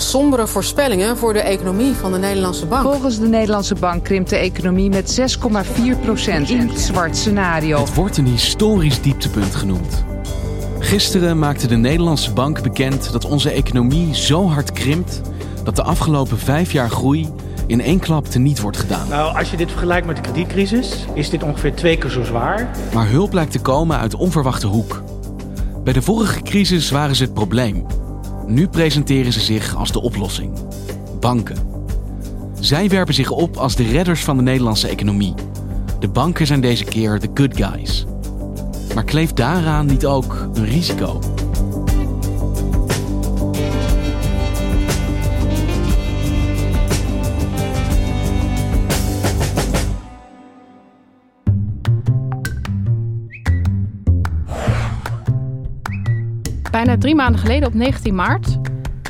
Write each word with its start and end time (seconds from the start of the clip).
Sombere 0.00 0.46
voorspellingen 0.46 1.16
voor 1.16 1.32
de 1.32 1.40
economie 1.40 1.94
van 1.94 2.12
de 2.12 2.18
Nederlandse 2.18 2.66
bank. 2.66 2.82
Volgens 2.82 3.18
de 3.18 3.26
Nederlandse 3.26 3.74
bank 3.74 4.04
krimpt 4.04 4.30
de 4.30 4.36
economie 4.36 4.88
met 4.88 5.20
6,4 5.20 6.00
procent 6.02 6.50
in 6.50 6.68
het 6.68 6.80
zwart 6.80 7.16
scenario. 7.16 7.78
Het 7.78 7.94
wordt 7.94 8.16
een 8.16 8.26
historisch 8.26 9.02
dieptepunt 9.02 9.54
genoemd. 9.54 10.04
Gisteren 10.78 11.38
maakte 11.38 11.66
de 11.66 11.76
Nederlandse 11.76 12.32
bank 12.32 12.62
bekend 12.62 13.12
dat 13.12 13.24
onze 13.24 13.50
economie 13.50 14.14
zo 14.14 14.48
hard 14.48 14.72
krimpt 14.72 15.20
dat 15.64 15.76
de 15.76 15.82
afgelopen 15.82 16.38
vijf 16.38 16.72
jaar 16.72 16.90
groei 16.90 17.28
in 17.66 17.80
één 17.80 17.98
klap 17.98 18.26
teniet 18.26 18.60
wordt 18.60 18.76
gedaan. 18.76 19.08
Nou, 19.08 19.36
als 19.36 19.50
je 19.50 19.56
dit 19.56 19.70
vergelijkt 19.70 20.06
met 20.06 20.16
de 20.16 20.22
kredietcrisis, 20.22 21.06
is 21.14 21.30
dit 21.30 21.42
ongeveer 21.42 21.74
twee 21.74 21.98
keer 21.98 22.10
zo 22.10 22.24
zwaar. 22.24 22.70
Maar 22.94 23.08
hulp 23.08 23.32
lijkt 23.32 23.52
te 23.52 23.60
komen 23.60 23.98
uit 23.98 24.14
onverwachte 24.14 24.66
hoek. 24.66 25.02
Bij 25.84 25.92
de 25.92 26.02
vorige 26.02 26.42
crisis 26.42 26.90
waren 26.90 27.16
ze 27.16 27.22
het 27.22 27.34
probleem. 27.34 27.86
Nu 28.50 28.68
presenteren 28.68 29.32
ze 29.32 29.40
zich 29.40 29.76
als 29.76 29.92
de 29.92 30.00
oplossing. 30.00 30.52
Banken. 31.20 31.56
Zij 32.60 32.88
werpen 32.88 33.14
zich 33.14 33.30
op 33.30 33.56
als 33.56 33.76
de 33.76 33.82
redders 33.82 34.24
van 34.24 34.36
de 34.36 34.42
Nederlandse 34.42 34.88
economie. 34.88 35.34
De 35.98 36.08
banken 36.08 36.46
zijn 36.46 36.60
deze 36.60 36.84
keer 36.84 37.20
de 37.20 37.28
good 37.34 37.56
guys. 37.56 38.06
Maar 38.94 39.04
kleeft 39.04 39.36
daaraan 39.36 39.86
niet 39.86 40.06
ook 40.06 40.48
een 40.54 40.64
risico? 40.64 41.18
Bijna 56.80 56.98
drie 56.98 57.14
maanden 57.14 57.40
geleden, 57.40 57.68
op 57.68 57.74
19 57.74 58.14
maart, 58.14 58.58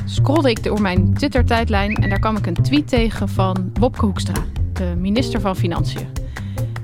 scrollde 0.05 0.49
ik 0.49 0.63
door 0.63 0.81
mijn 0.81 1.13
Twitter-tijdlijn 1.13 1.95
en 1.95 2.09
daar 2.09 2.19
kwam 2.19 2.37
ik 2.37 2.45
een 2.45 2.53
tweet 2.53 2.87
tegen 2.87 3.29
van 3.29 3.71
Wopke 3.73 4.05
Hoekstra, 4.05 4.43
de 4.73 4.93
minister 4.97 5.41
van 5.41 5.55
Financiën. 5.55 6.07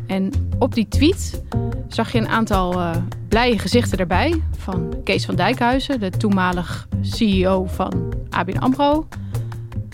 En 0.05 0.31
op 0.59 0.73
die 0.73 0.87
tweet 0.87 1.43
zag 1.87 2.11
je 2.11 2.17
een 2.17 2.27
aantal 2.27 2.73
uh, 2.73 2.95
blije 3.27 3.59
gezichten 3.59 3.97
erbij 3.97 4.41
van 4.57 4.93
Kees 5.03 5.25
van 5.25 5.35
Dijkhuizen, 5.35 5.99
de 5.99 6.09
toenmalig 6.09 6.87
CEO 7.01 7.65
van 7.65 8.13
ABN 8.29 8.57
AMRO, 8.57 9.07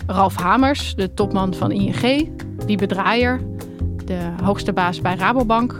Ralf 0.06 0.36
Hamers, 0.36 0.94
de 0.94 1.14
topman 1.14 1.54
van 1.54 1.72
ING, 1.72 2.30
die 2.66 2.76
bedraaier, 2.76 3.40
de 4.04 4.18
hoogste 4.42 4.72
baas 4.72 5.00
bij 5.00 5.14
Rabobank 5.14 5.76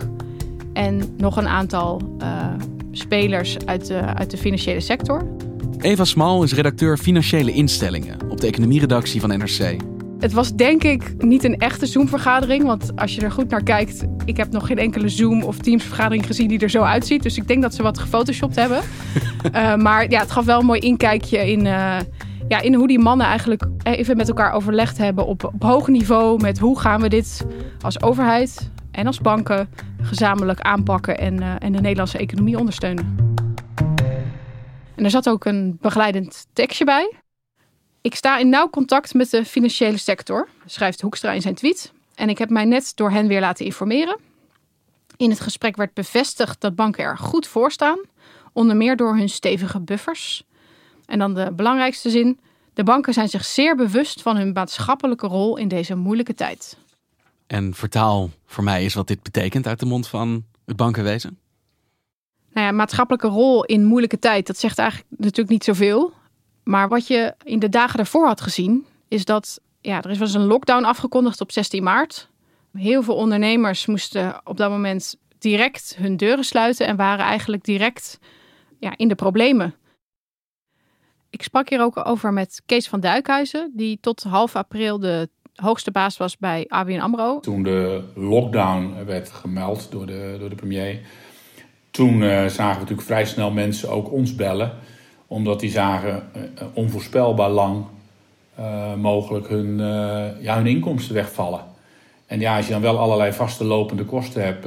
en 0.73 1.15
nog 1.17 1.37
een 1.37 1.47
aantal 1.47 2.01
uh, 2.21 2.27
spelers 2.97 3.57
uit 3.65 3.87
de, 3.87 3.99
uit 3.99 4.31
de 4.31 4.37
financiële 4.37 4.79
sector. 4.79 5.27
Eva 5.79 6.03
Smal 6.03 6.43
is 6.43 6.53
redacteur 6.53 6.97
Financiële 6.97 7.51
Instellingen 7.51 8.17
op 8.29 8.41
de 8.41 8.47
economieredactie 8.47 9.21
van 9.21 9.29
NRC. 9.29 9.75
Het 10.19 10.33
was 10.33 10.53
denk 10.53 10.83
ik 10.83 11.23
niet 11.23 11.43
een 11.43 11.57
echte 11.57 11.85
Zoom-vergadering. 11.85 12.63
Want 12.63 12.91
als 12.95 13.15
je 13.15 13.21
er 13.21 13.31
goed 13.31 13.49
naar 13.49 13.63
kijkt, 13.63 14.05
ik 14.25 14.37
heb 14.37 14.51
nog 14.51 14.67
geen 14.67 14.77
enkele 14.77 15.09
Zoom- 15.09 15.43
of 15.43 15.57
Teams-vergadering 15.57 16.25
gezien 16.25 16.47
die 16.47 16.59
er 16.59 16.69
zo 16.69 16.81
uitziet. 16.81 17.23
Dus 17.23 17.37
ik 17.37 17.47
denk 17.47 17.61
dat 17.61 17.75
ze 17.75 17.83
wat 17.83 17.99
gefotoshopt 17.99 18.55
hebben. 18.55 18.81
uh, 19.53 19.75
maar 19.85 20.09
ja, 20.09 20.19
het 20.19 20.31
gaf 20.31 20.45
wel 20.45 20.59
een 20.59 20.65
mooi 20.65 20.79
inkijkje 20.79 21.51
in, 21.51 21.65
uh, 21.65 21.97
ja, 22.47 22.61
in 22.61 22.73
hoe 22.73 22.87
die 22.87 22.99
mannen 22.99 23.27
eigenlijk 23.27 23.63
even 23.83 24.17
met 24.17 24.27
elkaar 24.27 24.51
overlegd 24.51 24.97
hebben 24.97 25.25
op, 25.25 25.43
op 25.43 25.63
hoog 25.63 25.87
niveau. 25.87 26.41
Met 26.41 26.59
hoe 26.59 26.79
gaan 26.79 27.01
we 27.01 27.09
dit 27.09 27.45
als 27.81 28.01
overheid 28.01 28.73
en 28.95 29.07
als 29.07 29.19
banken 29.19 29.69
gezamenlijk 30.01 30.59
aanpakken 30.59 31.17
en, 31.17 31.41
uh, 31.41 31.55
en 31.59 31.71
de 31.71 31.81
Nederlandse 31.81 32.17
economie 32.17 32.57
ondersteunen. 32.57 33.15
En 34.95 35.03
er 35.03 35.09
zat 35.09 35.29
ook 35.29 35.45
een 35.45 35.77
begeleidend 35.81 36.47
tekstje 36.53 36.85
bij. 36.85 37.13
Ik 38.01 38.15
sta 38.15 38.37
in 38.37 38.49
nauw 38.49 38.69
contact 38.69 39.13
met 39.13 39.29
de 39.29 39.45
financiële 39.45 39.97
sector, 39.97 40.47
schrijft 40.65 41.01
Hoekstra 41.01 41.31
in 41.31 41.41
zijn 41.41 41.55
tweet. 41.55 41.93
En 42.15 42.29
ik 42.29 42.37
heb 42.37 42.49
mij 42.49 42.65
net 42.65 42.91
door 42.95 43.11
hen 43.11 43.27
weer 43.27 43.39
laten 43.39 43.65
informeren. 43.65 44.17
In 45.17 45.29
het 45.29 45.39
gesprek 45.39 45.75
werd 45.75 45.93
bevestigd 45.93 46.61
dat 46.61 46.75
banken 46.75 47.03
er 47.03 47.17
goed 47.17 47.47
voor 47.47 47.71
staan, 47.71 47.99
onder 48.53 48.75
meer 48.75 48.95
door 48.95 49.15
hun 49.15 49.29
stevige 49.29 49.79
buffers. 49.79 50.43
En 51.05 51.19
dan 51.19 51.33
de 51.33 51.51
belangrijkste 51.53 52.09
zin: 52.09 52.39
de 52.73 52.83
banken 52.83 53.13
zijn 53.13 53.29
zich 53.29 53.45
zeer 53.45 53.75
bewust 53.75 54.21
van 54.21 54.37
hun 54.37 54.51
maatschappelijke 54.51 55.27
rol 55.27 55.57
in 55.57 55.67
deze 55.67 55.95
moeilijke 55.95 56.33
tijd. 56.33 56.77
En 57.47 57.73
vertaal 57.73 58.29
voor 58.45 58.63
mij 58.63 58.85
is 58.85 58.93
wat 58.93 59.07
dit 59.07 59.23
betekent 59.23 59.67
uit 59.67 59.79
de 59.79 59.85
mond 59.85 60.07
van 60.07 60.45
het 60.65 60.75
bankenwezen. 60.75 61.39
Nou 62.53 62.67
ja, 62.67 62.73
maatschappelijke 62.73 63.27
rol 63.27 63.63
in 63.65 63.85
moeilijke 63.85 64.19
tijd, 64.19 64.47
dat 64.47 64.57
zegt 64.57 64.77
eigenlijk 64.79 65.09
natuurlijk 65.17 65.49
niet 65.49 65.63
zoveel. 65.63 66.13
Maar 66.63 66.87
wat 66.87 67.07
je 67.07 67.35
in 67.43 67.59
de 67.59 67.69
dagen 67.69 67.97
daarvoor 67.97 68.27
had 68.27 68.41
gezien, 68.41 68.85
is 69.07 69.25
dat 69.25 69.59
ja, 69.81 70.01
er 70.01 70.17
was 70.17 70.33
een 70.33 70.45
lockdown 70.45 70.83
afgekondigd 70.83 71.41
op 71.41 71.51
16 71.51 71.83
maart. 71.83 72.29
Heel 72.73 73.03
veel 73.03 73.15
ondernemers 73.15 73.85
moesten 73.85 74.41
op 74.43 74.57
dat 74.57 74.69
moment 74.69 75.15
direct 75.39 75.95
hun 75.97 76.17
deuren 76.17 76.43
sluiten 76.43 76.87
en 76.87 76.95
waren 76.95 77.25
eigenlijk 77.25 77.63
direct 77.63 78.19
ja, 78.79 78.97
in 78.97 79.07
de 79.07 79.15
problemen. 79.15 79.75
Ik 81.29 81.43
sprak 81.43 81.69
hier 81.69 81.81
ook 81.81 82.05
over 82.07 82.33
met 82.33 82.61
Kees 82.65 82.87
van 82.87 82.99
Duikhuizen, 82.99 83.71
die 83.73 83.97
tot 84.01 84.23
half 84.23 84.55
april 84.55 84.99
de 84.99 85.29
hoogste 85.55 85.91
baas 85.91 86.17
was 86.17 86.37
bij 86.37 86.65
ABN 86.67 86.99
AMRO. 86.99 87.39
Toen 87.39 87.63
de 87.63 88.01
lockdown 88.13 88.93
werd 89.05 89.31
gemeld 89.31 89.87
door 89.91 90.05
de, 90.05 90.35
door 90.39 90.49
de 90.49 90.55
premier, 90.55 90.99
toen 91.91 92.21
uh, 92.21 92.45
zagen 92.45 92.73
we 92.73 92.79
natuurlijk 92.79 93.07
vrij 93.07 93.25
snel 93.25 93.51
mensen 93.51 93.89
ook 93.89 94.11
ons 94.11 94.35
bellen. 94.35 94.71
Omdat 95.27 95.59
die 95.59 95.71
zagen 95.71 96.23
uh, 96.35 96.41
onvoorspelbaar 96.73 97.49
lang 97.49 97.85
uh, 98.59 98.93
mogelijk 98.93 99.47
hun, 99.47 99.77
ja, 100.41 100.55
hun 100.55 100.67
inkomsten 100.67 101.15
wegvallen. 101.15 101.61
En 102.25 102.39
ja, 102.39 102.55
als 102.55 102.65
je 102.65 102.71
dan 102.71 102.81
wel 102.81 102.97
allerlei 102.97 103.31
vaste 103.31 103.63
lopende 103.63 104.05
kosten 104.05 104.43
hebt, 104.43 104.63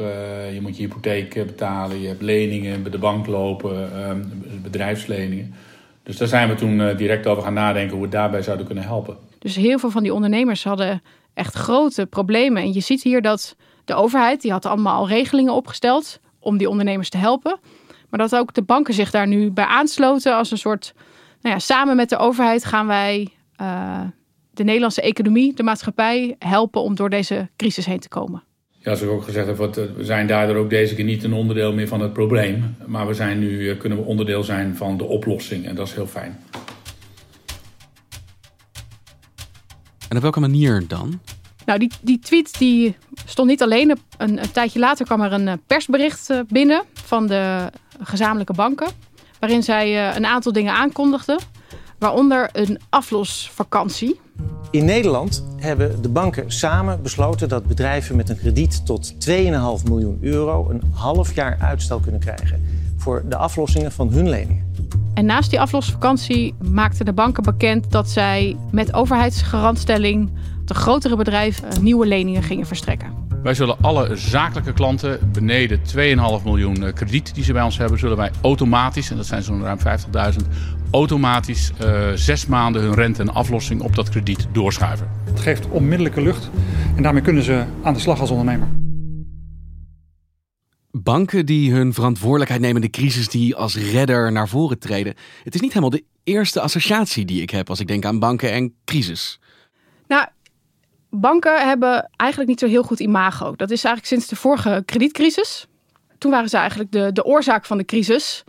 je 0.54 0.58
moet 0.62 0.76
je 0.76 0.82
hypotheek 0.82 1.34
betalen, 1.34 2.00
je 2.00 2.08
hebt 2.08 2.22
leningen 2.22 2.82
bij 2.82 2.90
de 2.90 2.98
bank 2.98 3.26
lopen, 3.26 3.90
bedrijfsleningen. 4.62 5.54
Dus 6.02 6.16
daar 6.16 6.28
zijn 6.28 6.48
we 6.48 6.54
toen 6.54 6.96
direct 6.96 7.26
over 7.26 7.42
gaan 7.42 7.54
nadenken 7.54 7.96
hoe 7.96 8.04
we 8.04 8.10
daarbij 8.10 8.42
zouden 8.42 8.66
kunnen 8.66 8.84
helpen. 8.84 9.16
Dus 9.38 9.56
heel 9.56 9.78
veel 9.78 9.90
van 9.90 10.02
die 10.02 10.14
ondernemers 10.14 10.64
hadden 10.64 11.02
echt 11.34 11.54
grote 11.54 12.06
problemen. 12.06 12.62
En 12.62 12.72
je 12.72 12.80
ziet 12.80 13.02
hier 13.02 13.22
dat 13.22 13.56
de 13.84 13.94
overheid, 13.94 14.40
die 14.40 14.50
had 14.50 14.66
allemaal 14.66 14.96
al 14.96 15.08
regelingen 15.08 15.52
opgesteld 15.52 16.20
om 16.38 16.56
die 16.56 16.68
ondernemers 16.68 17.08
te 17.08 17.16
helpen. 17.16 17.58
Maar 18.08 18.20
dat 18.20 18.36
ook 18.36 18.54
de 18.54 18.62
banken 18.62 18.94
zich 18.94 19.10
daar 19.10 19.26
nu 19.26 19.50
bij 19.50 19.64
aansloten 19.64 20.36
als 20.36 20.50
een 20.50 20.58
soort, 20.58 20.94
nou 21.40 21.54
ja, 21.54 21.60
samen 21.60 21.96
met 21.96 22.08
de 22.08 22.16
overheid 22.16 22.64
gaan 22.64 22.86
wij 22.86 23.28
uh, 23.60 24.00
de 24.50 24.64
Nederlandse 24.64 25.02
economie, 25.02 25.54
de 25.54 25.62
maatschappij 25.62 26.36
helpen 26.38 26.82
om 26.82 26.94
door 26.94 27.10
deze 27.10 27.48
crisis 27.56 27.86
heen 27.86 28.00
te 28.00 28.08
komen. 28.08 28.42
Ja, 28.72 28.94
zoals 28.94 29.02
ik 29.02 29.10
ook 29.10 29.24
gezegd 29.24 29.46
heb, 29.46 29.74
we 29.74 30.04
zijn 30.04 30.26
daardoor 30.26 30.56
ook 30.56 30.70
deze 30.70 30.94
keer 30.94 31.04
niet 31.04 31.24
een 31.24 31.32
onderdeel 31.32 31.72
meer 31.72 31.88
van 31.88 32.00
het 32.00 32.12
probleem. 32.12 32.76
Maar 32.86 33.06
we 33.06 33.14
zijn 33.14 33.38
nu, 33.38 33.76
kunnen 33.76 33.98
we 33.98 34.04
onderdeel 34.04 34.42
zijn 34.42 34.76
van 34.76 34.96
de 34.96 35.04
oplossing 35.04 35.66
en 35.66 35.74
dat 35.74 35.86
is 35.86 35.94
heel 35.94 36.06
fijn. 36.06 36.38
En 40.08 40.16
op 40.16 40.22
welke 40.22 40.40
manier 40.40 40.84
dan? 40.88 41.20
Nou, 41.64 41.78
die, 41.78 41.90
die 42.00 42.18
tweet 42.18 42.58
die 42.58 42.96
stond 43.24 43.48
niet 43.48 43.62
alleen. 43.62 43.90
Een, 43.90 44.42
een 44.42 44.50
tijdje 44.50 44.78
later 44.78 45.06
kwam 45.06 45.20
er 45.20 45.32
een 45.32 45.60
persbericht 45.66 46.30
binnen 46.48 46.82
van 46.92 47.26
de 47.26 47.70
gezamenlijke 48.02 48.52
banken. 48.52 48.88
Waarin 49.40 49.62
zij 49.62 50.16
een 50.16 50.26
aantal 50.26 50.52
dingen 50.52 50.74
aankondigden. 50.74 51.38
Waaronder 51.98 52.48
een 52.52 52.78
aflosvakantie. 52.88 54.20
In 54.70 54.84
Nederland 54.84 55.44
hebben 55.56 56.02
de 56.02 56.08
banken 56.08 56.50
samen 56.50 57.02
besloten 57.02 57.48
dat 57.48 57.66
bedrijven 57.66 58.16
met 58.16 58.28
een 58.28 58.38
krediet 58.38 58.86
tot 58.86 59.14
2,5 59.14 59.18
miljoen 59.84 60.18
euro 60.20 60.70
een 60.70 60.82
half 60.94 61.34
jaar 61.34 61.58
uitstel 61.60 62.00
kunnen 62.00 62.20
krijgen 62.20 62.64
voor 62.96 63.24
de 63.28 63.36
aflossingen 63.36 63.92
van 63.92 64.08
hun 64.08 64.28
leningen. 64.28 64.67
En 65.18 65.24
naast 65.24 65.50
die 65.50 65.60
aflosvakantie 65.60 66.54
maakten 66.72 67.04
de 67.04 67.12
banken 67.12 67.42
bekend 67.42 67.90
dat 67.90 68.10
zij 68.10 68.56
met 68.70 68.94
overheidsgarantstelling 68.94 70.30
de 70.64 70.74
grotere 70.74 71.16
bedrijven 71.16 71.82
nieuwe 71.82 72.06
leningen 72.06 72.42
gingen 72.42 72.66
verstrekken. 72.66 73.12
Wij 73.42 73.54
zullen 73.54 73.76
alle 73.80 74.16
zakelijke 74.16 74.72
klanten 74.72 75.30
beneden 75.32 75.78
2,5 75.78 76.44
miljoen 76.44 76.84
eh, 76.84 76.92
krediet 76.92 77.34
die 77.34 77.44
ze 77.44 77.52
bij 77.52 77.62
ons 77.62 77.78
hebben, 77.78 77.98
zullen 77.98 78.16
wij 78.16 78.30
automatisch, 78.42 79.10
en 79.10 79.16
dat 79.16 79.26
zijn 79.26 79.42
zo'n 79.42 79.62
ruim 79.62 79.78
50.000, 79.78 80.46
automatisch 80.90 81.72
uh, 81.82 82.08
zes 82.14 82.46
maanden 82.46 82.82
hun 82.82 82.94
rente 82.94 83.22
en 83.22 83.34
aflossing 83.34 83.80
op 83.80 83.96
dat 83.96 84.08
krediet 84.08 84.46
doorschuiven. 84.52 85.08
Het 85.24 85.40
geeft 85.40 85.68
onmiddellijke 85.68 86.22
lucht 86.22 86.50
en 86.96 87.02
daarmee 87.02 87.22
kunnen 87.22 87.42
ze 87.42 87.64
aan 87.82 87.94
de 87.94 88.00
slag 88.00 88.20
als 88.20 88.30
ondernemer. 88.30 88.68
Banken 91.08 91.46
die 91.46 91.72
hun 91.72 91.94
verantwoordelijkheid 91.94 92.60
nemen 92.60 92.82
in 92.82 92.90
de 92.90 92.98
crisis 92.98 93.28
die 93.28 93.56
als 93.56 93.76
redder 93.76 94.32
naar 94.32 94.48
voren 94.48 94.78
treden. 94.78 95.14
Het 95.44 95.54
is 95.54 95.60
niet 95.60 95.72
helemaal 95.72 95.90
de 95.90 96.04
eerste 96.24 96.60
associatie 96.60 97.24
die 97.24 97.42
ik 97.42 97.50
heb 97.50 97.68
als 97.68 97.80
ik 97.80 97.86
denk 97.86 98.04
aan 98.04 98.18
banken 98.18 98.52
en 98.52 98.74
crisis. 98.84 99.40
Nou, 100.08 100.26
banken 101.10 101.66
hebben 101.66 102.10
eigenlijk 102.16 102.50
niet 102.50 102.60
zo 102.60 102.66
heel 102.66 102.82
goed 102.82 103.00
imago. 103.00 103.56
Dat 103.56 103.70
is 103.70 103.84
eigenlijk 103.84 104.06
sinds 104.06 104.26
de 104.26 104.36
vorige 104.36 104.82
kredietcrisis. 104.86 105.66
Toen 106.18 106.30
waren 106.30 106.48
ze 106.48 106.56
eigenlijk 106.56 106.92
de, 106.92 107.12
de 107.12 107.24
oorzaak 107.24 107.66
van 107.66 107.78
de 107.78 107.84
crisis. 107.84 108.44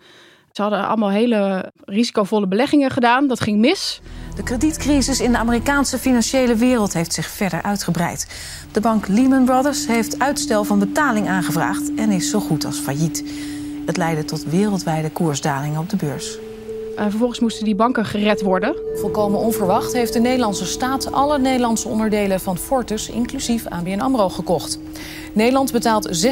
Ze 0.51 0.61
hadden 0.61 0.87
allemaal 0.87 1.09
hele 1.09 1.71
risicovolle 1.85 2.47
beleggingen 2.47 2.91
gedaan. 2.91 3.27
Dat 3.27 3.41
ging 3.41 3.59
mis. 3.59 4.01
De 4.39 4.45
kredietcrisis 4.45 5.19
in 5.19 5.31
de 5.31 5.37
Amerikaanse 5.37 5.97
financiële 5.97 6.55
wereld 6.55 6.93
heeft 6.93 7.13
zich 7.13 7.27
verder 7.27 7.61
uitgebreid. 7.61 8.27
De 8.71 8.81
bank 8.81 9.07
Lehman 9.07 9.45
Brothers 9.45 9.87
heeft 9.87 10.19
uitstel 10.19 10.63
van 10.63 10.79
betaling 10.79 11.27
aangevraagd 11.27 11.91
en 11.95 12.11
is 12.11 12.29
zo 12.29 12.39
goed 12.39 12.65
als 12.65 12.79
failliet. 12.79 13.23
Het 13.85 13.97
leidde 13.97 14.25
tot 14.25 14.43
wereldwijde 14.43 15.09
koersdalingen 15.09 15.79
op 15.79 15.89
de 15.89 15.95
beurs. 15.95 16.37
Uh, 16.37 17.01
vervolgens 17.01 17.39
moesten 17.39 17.65
die 17.65 17.75
banken 17.75 18.05
gered 18.05 18.41
worden. 18.41 18.75
Volkomen 18.95 19.39
onverwacht 19.39 19.93
heeft 19.93 20.13
de 20.13 20.19
Nederlandse 20.19 20.65
staat 20.65 21.11
alle 21.11 21.39
Nederlandse 21.39 21.87
onderdelen 21.87 22.39
van 22.39 22.57
Fortis, 22.57 23.09
inclusief 23.09 23.67
ABN 23.67 23.99
AMRO, 23.99 24.29
gekocht. 24.29 24.79
Nederland 25.33 25.71
betaalt 25.71 26.25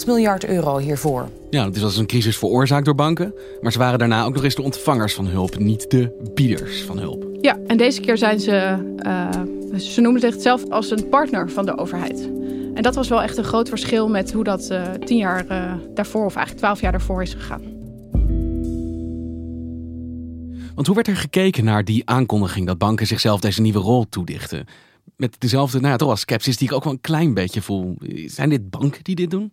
16,8 0.00 0.06
miljard 0.06 0.44
euro 0.44 0.78
hiervoor. 0.78 1.28
Ja, 1.50 1.64
het 1.64 1.76
is 1.76 1.82
als 1.82 1.96
een 1.96 2.06
crisis 2.06 2.36
veroorzaakt 2.36 2.84
door 2.84 2.94
banken. 2.94 3.34
Maar 3.60 3.72
ze 3.72 3.78
waren 3.78 3.98
daarna 3.98 4.24
ook 4.24 4.34
nog 4.34 4.44
eens 4.44 4.54
de 4.54 4.62
ontvangers 4.62 5.14
van 5.14 5.26
hulp, 5.26 5.58
niet 5.58 5.90
de 5.90 6.30
bieders 6.34 6.82
van 6.82 6.98
hulp. 6.98 7.26
Ja, 7.40 7.58
en 7.66 7.76
deze 7.76 8.00
keer 8.00 8.18
zijn 8.18 8.40
ze, 8.40 8.76
uh, 9.06 9.78
ze 9.78 10.00
noemen 10.00 10.20
zich 10.20 10.40
zelf 10.40 10.70
als 10.70 10.90
een 10.90 11.08
partner 11.08 11.50
van 11.50 11.66
de 11.66 11.78
overheid. 11.78 12.30
En 12.74 12.82
dat 12.82 12.94
was 12.94 13.08
wel 13.08 13.22
echt 13.22 13.36
een 13.36 13.44
groot 13.44 13.68
verschil 13.68 14.08
met 14.08 14.32
hoe 14.32 14.44
dat 14.44 14.68
uh, 14.70 14.90
tien 14.90 15.16
jaar 15.16 15.44
uh, 15.50 15.72
daarvoor, 15.94 16.24
of 16.24 16.34
eigenlijk 16.34 16.58
twaalf 16.58 16.80
jaar 16.80 16.92
daarvoor 16.92 17.22
is 17.22 17.34
gegaan. 17.34 17.62
Want 20.74 20.86
hoe 20.86 20.96
werd 20.96 21.08
er 21.08 21.16
gekeken 21.16 21.64
naar 21.64 21.84
die 21.84 22.02
aankondiging 22.04 22.66
dat 22.66 22.78
banken 22.78 23.06
zichzelf 23.06 23.40
deze 23.40 23.60
nieuwe 23.60 23.78
rol 23.78 24.06
toedichten? 24.08 24.66
Met 25.16 25.40
dezelfde, 25.40 25.78
nou 25.78 25.90
ja, 25.90 25.96
toch 25.96 26.08
wel 26.08 26.16
sceptisch 26.16 26.56
die 26.56 26.68
ik 26.68 26.74
ook 26.74 26.84
wel 26.84 26.92
een 26.92 27.00
klein 27.00 27.34
beetje 27.34 27.62
voel. 27.62 27.96
Zijn 28.26 28.48
dit 28.48 28.70
banken 28.70 29.04
die 29.04 29.14
dit 29.14 29.30
doen? 29.30 29.52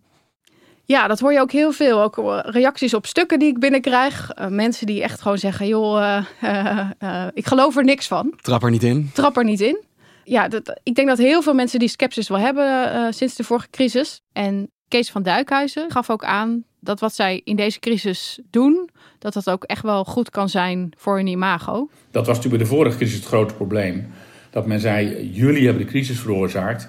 Ja, 0.86 1.06
dat 1.06 1.20
hoor 1.20 1.32
je 1.32 1.40
ook 1.40 1.52
heel 1.52 1.72
veel. 1.72 2.02
Ook 2.02 2.18
eh, 2.18 2.38
reacties 2.42 2.94
op 2.94 3.06
stukken 3.06 3.38
die 3.38 3.48
ik 3.48 3.58
binnenkrijg. 3.58 4.30
Uh, 4.38 4.46
mensen 4.46 4.86
die 4.86 5.02
echt 5.02 5.20
gewoon 5.20 5.38
zeggen, 5.38 5.66
joh, 5.66 6.22
uh, 6.42 6.88
uh, 7.02 7.26
ik 7.34 7.46
geloof 7.46 7.76
er 7.76 7.84
niks 7.84 8.06
van. 8.06 8.34
Trap 8.40 8.62
er 8.62 8.70
niet 8.70 8.82
in. 8.82 9.10
Trap 9.14 9.36
er 9.36 9.44
niet 9.44 9.60
in. 9.60 9.82
Ja, 10.24 10.48
dat, 10.48 10.80
ik 10.82 10.94
denk 10.94 11.08
dat 11.08 11.18
heel 11.18 11.42
veel 11.42 11.54
mensen 11.54 11.78
die 11.78 11.88
sceptisch 11.88 12.28
wel 12.28 12.38
hebben 12.38 13.14
sinds 13.14 13.34
de 13.34 13.44
vorige 13.44 13.70
crisis. 13.70 14.20
En 14.32 14.70
Kees 14.88 15.10
van 15.10 15.22
Duikhuizen 15.22 15.90
gaf 15.90 16.10
ook 16.10 16.24
aan 16.24 16.64
dat 16.80 17.00
wat 17.00 17.14
zij 17.14 17.40
in 17.44 17.56
deze 17.56 17.78
crisis 17.78 18.38
doen, 18.50 18.88
dat 19.18 19.32
dat 19.32 19.50
ook 19.50 19.64
echt 19.64 19.82
wel 19.82 20.04
goed 20.04 20.30
kan 20.30 20.48
zijn 20.48 20.92
voor 20.96 21.16
hun 21.16 21.26
imago. 21.26 21.88
Dat 22.10 22.26
was 22.26 22.36
natuurlijk 22.36 22.62
bij 22.62 22.70
de 22.70 22.76
vorige 22.76 22.96
crisis 22.96 23.16
het 23.16 23.24
grote 23.24 23.54
probleem. 23.54 24.12
Dat 24.54 24.66
men 24.66 24.80
zei, 24.80 25.30
jullie 25.32 25.64
hebben 25.64 25.84
de 25.84 25.90
crisis 25.90 26.18
veroorzaakt. 26.18 26.88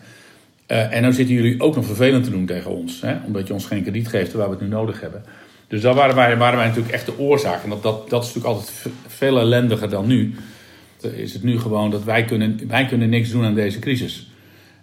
Uh, 0.67 0.93
en 0.93 1.01
dan 1.01 1.13
zitten 1.13 1.35
jullie 1.35 1.61
ook 1.61 1.75
nog 1.75 1.85
vervelend 1.85 2.23
te 2.23 2.29
doen 2.29 2.45
tegen 2.45 2.71
ons. 2.71 3.01
Hè? 3.01 3.15
Omdat 3.25 3.47
je 3.47 3.53
ons 3.53 3.65
geen 3.65 3.81
krediet 3.81 4.07
geeft 4.07 4.33
waar 4.33 4.45
we 4.45 4.53
het 4.53 4.61
nu 4.61 4.67
nodig 4.67 5.01
hebben. 5.01 5.23
Dus 5.67 5.81
daar 5.81 5.93
waren 5.93 6.15
wij, 6.15 6.37
waren 6.37 6.59
natuurlijk 6.59 6.93
echt 6.93 7.05
de 7.05 7.19
oorzaak. 7.19 7.63
En 7.63 7.69
dat, 7.69 7.83
dat, 7.83 8.23
is 8.23 8.33
natuurlijk 8.33 8.45
altijd 8.45 8.85
veel 9.07 9.39
ellendiger 9.39 9.89
dan 9.89 10.07
nu. 10.07 10.35
Is 11.01 11.33
het 11.33 11.43
nu 11.43 11.59
gewoon 11.59 11.91
dat 11.91 12.03
wij 12.03 12.25
kunnen, 12.25 12.67
wij 12.67 12.85
kunnen 12.85 13.09
niks 13.09 13.31
doen 13.31 13.45
aan 13.45 13.55
deze 13.55 13.79
crisis. 13.79 14.31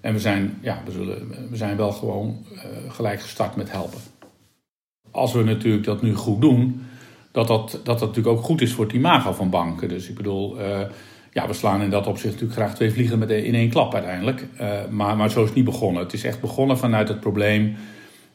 En 0.01 0.13
we 0.13 0.19
zijn, 0.19 0.59
ja, 0.61 0.83
we 0.85 0.91
zullen, 0.91 1.29
we 1.51 1.57
zijn 1.57 1.77
wel 1.77 1.93
gewoon 1.93 2.47
uh, 2.53 2.61
gelijk 2.89 3.21
gestart 3.21 3.57
met 3.57 3.71
helpen. 3.71 3.99
Als 5.11 5.33
we 5.33 5.43
natuurlijk 5.43 5.85
dat 5.85 6.03
nu 6.03 6.15
goed 6.15 6.41
doen, 6.41 6.87
dat 7.33 7.47
dat, 7.47 7.81
dat 7.85 8.01
natuurlijk 8.01 8.37
ook 8.37 8.45
goed 8.45 8.61
is 8.61 8.73
voor 8.73 8.85
het 8.85 8.95
imago 8.95 9.33
van 9.33 9.51
banken. 9.51 9.89
Dus 9.89 10.09
ik 10.09 10.15
bedoel, 10.15 10.61
uh, 10.61 10.81
ja, 11.33 11.47
we 11.47 11.53
slaan 11.53 11.83
in 11.83 11.91
dat 11.91 12.07
opzicht 12.07 12.33
natuurlijk 12.33 12.61
graag 12.61 12.75
twee 12.75 12.93
vliegen 12.93 13.19
met 13.19 13.31
in 13.31 13.55
één 13.55 13.71
klap 13.71 13.95
uiteindelijk. 13.95 14.47
Uh, 14.61 14.71
maar, 14.91 15.17
maar 15.17 15.31
zo 15.31 15.41
is 15.41 15.47
het 15.47 15.57
niet 15.57 15.65
begonnen. 15.65 16.03
Het 16.03 16.13
is 16.13 16.25
echt 16.25 16.41
begonnen 16.41 16.79
vanuit 16.79 17.09
het 17.09 17.21
probleem. 17.21 17.77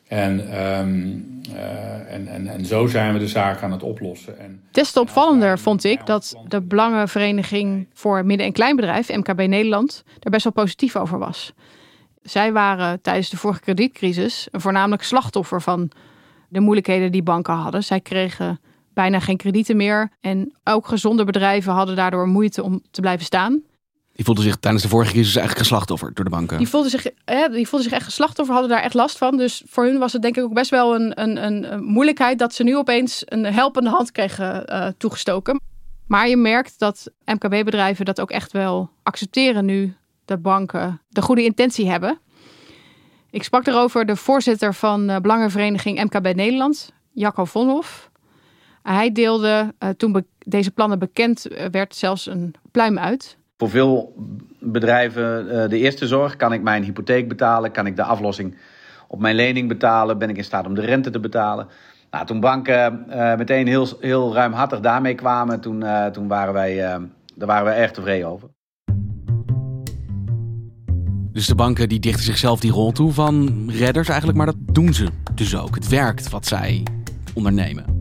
En, 0.07 0.61
um, 0.79 1.41
uh, 1.49 2.13
en, 2.13 2.27
en, 2.27 2.47
en 2.47 2.65
zo 2.65 2.87
zijn 2.87 3.13
we 3.13 3.19
de 3.19 3.27
zaak 3.27 3.61
aan 3.61 3.71
het 3.71 3.83
oplossen. 3.83 4.39
En, 4.39 4.61
Des 4.71 4.91
te 4.91 4.99
opvallender 4.99 5.59
vond 5.59 5.83
ik 5.83 6.05
dat 6.05 6.35
de 6.47 6.61
Belangenvereniging 6.61 7.87
voor 7.93 8.25
Midden- 8.25 8.45
en 8.45 8.53
Kleinbedrijf, 8.53 9.09
MKB 9.09 9.47
Nederland, 9.47 10.03
er 10.19 10.31
best 10.31 10.43
wel 10.43 10.53
positief 10.53 10.95
over 10.95 11.19
was. 11.19 11.53
Zij 12.21 12.51
waren 12.51 13.01
tijdens 13.01 13.29
de 13.29 13.37
vorige 13.37 13.59
kredietcrisis 13.59 14.47
een 14.51 14.61
voornamelijk 14.61 15.03
slachtoffer 15.03 15.61
van 15.61 15.91
de 16.47 16.59
moeilijkheden 16.59 17.11
die 17.11 17.23
banken 17.23 17.53
hadden. 17.53 17.83
Zij 17.83 17.99
kregen 17.99 18.59
bijna 18.97 19.19
geen 19.19 19.37
kredieten 19.37 19.77
meer. 19.77 20.11
En 20.21 20.53
ook 20.63 20.87
gezonde 20.87 21.23
bedrijven 21.23 21.73
hadden 21.73 21.95
daardoor 21.95 22.27
moeite 22.27 22.63
om 22.63 22.81
te 22.91 23.01
blijven 23.01 23.25
staan. 23.25 23.61
Die 24.13 24.25
voelden 24.25 24.43
zich 24.43 24.55
tijdens 24.55 24.83
de 24.83 24.89
vorige 24.89 25.11
crisis 25.11 25.35
eigenlijk 25.35 25.67
geslachtofferd 25.67 26.15
door 26.15 26.25
de 26.25 26.31
banken. 26.31 26.57
Die 26.57 26.67
voelden 26.67 26.91
zich, 26.91 27.03
die 27.51 27.67
voelden 27.67 27.89
zich 27.89 27.91
echt 27.91 28.05
geslachtoffer, 28.05 28.53
hadden 28.53 28.71
daar 28.73 28.83
echt 28.83 28.93
last 28.93 29.17
van. 29.17 29.37
Dus 29.37 29.63
voor 29.67 29.83
hun 29.85 29.97
was 29.97 30.13
het 30.13 30.21
denk 30.21 30.37
ik 30.37 30.43
ook 30.43 30.53
best 30.53 30.69
wel 30.69 30.95
een, 30.95 31.21
een, 31.21 31.43
een 31.43 31.83
moeilijkheid 31.83 32.39
dat 32.39 32.53
ze 32.53 32.63
nu 32.63 32.77
opeens 32.77 33.23
een 33.25 33.45
helpende 33.45 33.89
hand 33.89 34.11
kregen 34.11 34.65
uh, 34.69 34.87
toegestoken. 34.97 35.61
Maar 36.07 36.27
je 36.27 36.37
merkt 36.37 36.79
dat 36.79 37.11
MKB-bedrijven 37.25 38.05
dat 38.05 38.21
ook 38.21 38.31
echt 38.31 38.51
wel 38.51 38.89
accepteren 39.03 39.65
nu 39.65 39.95
de 40.25 40.37
banken 40.37 41.01
de 41.09 41.21
goede 41.21 41.43
intentie 41.43 41.89
hebben. 41.89 42.19
Ik 43.29 43.43
sprak 43.43 43.67
erover 43.67 44.05
de 44.05 44.15
voorzitter 44.15 44.73
van 44.73 45.07
de 45.07 45.21
Belangenvereniging 45.21 46.03
MKB 46.03 46.35
Nederland, 46.35 46.93
Jacco 47.11 47.45
Vonhoff. 47.45 48.09
Hij 48.89 49.11
deelde 49.11 49.73
uh, 49.79 49.89
toen 49.89 50.25
deze 50.37 50.71
plannen 50.71 50.99
bekend 50.99 51.47
werd 51.71 51.95
zelfs 51.95 52.25
een 52.25 52.53
pluim 52.71 52.99
uit. 52.99 53.37
Voor 53.57 53.69
veel 53.69 54.13
bedrijven 54.59 55.45
uh, 55.45 55.69
de 55.69 55.77
eerste 55.77 56.07
zorg. 56.07 56.35
Kan 56.35 56.53
ik 56.53 56.61
mijn 56.61 56.83
hypotheek 56.83 57.27
betalen? 57.27 57.71
Kan 57.71 57.85
ik 57.85 57.95
de 57.95 58.03
aflossing 58.03 58.57
op 59.07 59.19
mijn 59.19 59.35
lening 59.35 59.67
betalen? 59.67 60.17
Ben 60.17 60.29
ik 60.29 60.37
in 60.37 60.43
staat 60.43 60.65
om 60.65 60.73
de 60.73 60.81
rente 60.81 61.09
te 61.09 61.19
betalen? 61.19 61.67
Nou, 62.11 62.25
toen 62.25 62.39
banken 62.39 63.05
uh, 63.09 63.35
meteen 63.35 63.67
heel, 63.67 63.87
heel 63.99 64.33
ruimhartig 64.33 64.79
daarmee 64.79 65.15
kwamen, 65.15 65.59
toen, 65.59 65.83
toen 66.11 66.27
waren 66.27 66.53
wij, 66.53 66.75
daar 67.35 67.47
waren 67.47 67.65
we 67.65 67.71
erg 67.71 67.91
tevreden 67.91 68.27
over. 68.27 68.49
Dus 71.31 71.47
de 71.47 71.55
banken 71.55 71.89
die 71.89 71.99
dichten 71.99 72.23
zichzelf 72.23 72.59
die 72.59 72.71
rol 72.71 72.91
toe 72.91 73.11
van 73.11 73.65
redders 73.69 74.07
eigenlijk, 74.07 74.37
maar 74.37 74.47
dat 74.47 74.57
doen 74.59 74.93
ze 74.93 75.07
dus 75.33 75.57
ook. 75.57 75.75
Het 75.75 75.87
werkt 75.87 76.29
wat 76.29 76.45
zij 76.45 76.83
ondernemen. 77.33 77.96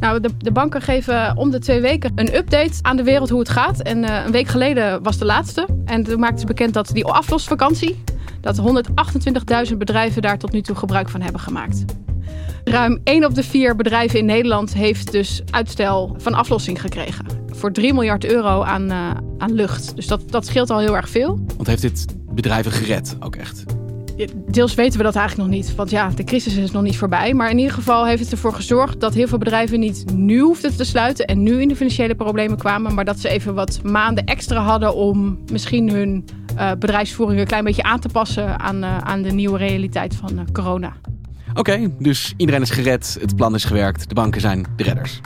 Nou, 0.00 0.20
de, 0.20 0.30
de, 0.38 0.52
banken 0.52 0.82
geven 0.82 1.36
om 1.36 1.50
de 1.50 1.58
twee 1.58 1.80
weken 1.80 2.12
een 2.14 2.36
update 2.36 2.78
aan 2.82 2.96
de 2.96 3.02
wereld 3.02 3.28
hoe 3.28 3.38
het 3.38 3.48
gaat. 3.48 3.80
En 3.80 4.02
uh, 4.02 4.24
een 4.24 4.32
week 4.32 4.48
geleden 4.48 5.02
was 5.02 5.18
de 5.18 5.24
laatste. 5.24 5.66
En 5.84 6.02
toen 6.02 6.20
maakten 6.20 6.40
ze 6.40 6.46
bekend 6.46 6.74
dat 6.74 6.90
die 6.92 7.04
aflosvakantie, 7.04 8.02
dat 8.40 8.60
128.000 9.70 9.76
bedrijven 9.76 10.22
daar 10.22 10.38
tot 10.38 10.52
nu 10.52 10.60
toe 10.60 10.76
gebruik 10.76 11.08
van 11.08 11.20
hebben 11.20 11.40
gemaakt. 11.40 11.84
Ruim 12.64 13.00
1 13.04 13.24
op 13.24 13.34
de 13.34 13.42
4 13.42 13.76
bedrijven 13.76 14.18
in 14.18 14.24
Nederland 14.24 14.74
heeft 14.74 15.12
dus 15.12 15.42
uitstel 15.50 16.14
van 16.18 16.34
aflossing 16.34 16.80
gekregen. 16.80 17.26
Voor 17.46 17.72
3 17.72 17.92
miljard 17.92 18.24
euro 18.24 18.62
aan, 18.62 18.90
uh, 18.90 19.10
aan 19.38 19.52
lucht. 19.52 19.96
Dus 19.96 20.06
dat, 20.06 20.30
dat 20.30 20.46
scheelt 20.46 20.70
al 20.70 20.78
heel 20.78 20.96
erg 20.96 21.08
veel. 21.08 21.44
Want 21.56 21.66
heeft 21.66 21.82
dit 21.82 22.06
bedrijven 22.30 22.72
gered 22.72 23.16
ook 23.20 23.36
echt? 23.36 23.64
Deels 24.46 24.74
weten 24.74 24.98
we 24.98 25.04
dat 25.04 25.16
eigenlijk 25.16 25.48
nog 25.48 25.58
niet. 25.58 25.74
Want 25.74 25.90
ja, 25.90 26.10
de 26.14 26.24
crisis 26.24 26.56
is 26.56 26.70
nog 26.70 26.82
niet 26.82 26.96
voorbij. 26.96 27.34
Maar 27.34 27.50
in 27.50 27.58
ieder 27.58 27.74
geval 27.74 28.06
heeft 28.06 28.22
het 28.22 28.32
ervoor 28.32 28.52
gezorgd 28.52 29.00
dat 29.00 29.14
heel 29.14 29.28
veel 29.28 29.38
bedrijven 29.38 29.80
niet 29.80 30.04
nu 30.14 30.40
hoefden 30.40 30.76
te 30.76 30.84
sluiten. 30.84 31.26
En 31.26 31.42
nu 31.42 31.60
in 31.60 31.68
de 31.68 31.76
financiële 31.76 32.14
problemen 32.14 32.58
kwamen. 32.58 32.94
Maar 32.94 33.04
dat 33.04 33.18
ze 33.18 33.28
even 33.28 33.54
wat 33.54 33.80
maanden 33.82 34.24
extra 34.24 34.60
hadden 34.60 34.94
om 34.94 35.38
misschien 35.52 35.90
hun 35.90 36.24
uh, 36.56 36.70
bedrijfsvoering 36.78 37.40
een 37.40 37.46
klein 37.46 37.64
beetje 37.64 37.82
aan 37.82 38.00
te 38.00 38.08
passen 38.08 38.58
aan, 38.58 38.84
uh, 38.84 38.98
aan 38.98 39.22
de 39.22 39.32
nieuwe 39.32 39.58
realiteit 39.58 40.14
van 40.14 40.32
uh, 40.32 40.40
corona. 40.52 40.92
Oké, 41.54 41.90
dus 41.98 42.34
iedereen 42.36 42.62
is 42.62 42.70
gered. 42.70 43.16
Het 43.20 43.36
plan 43.36 43.54
is 43.54 43.64
gewerkt. 43.64 44.08
De 44.08 44.14
banken 44.14 44.40
zijn 44.40 44.66
de 44.76 44.82
redders. 44.82 45.20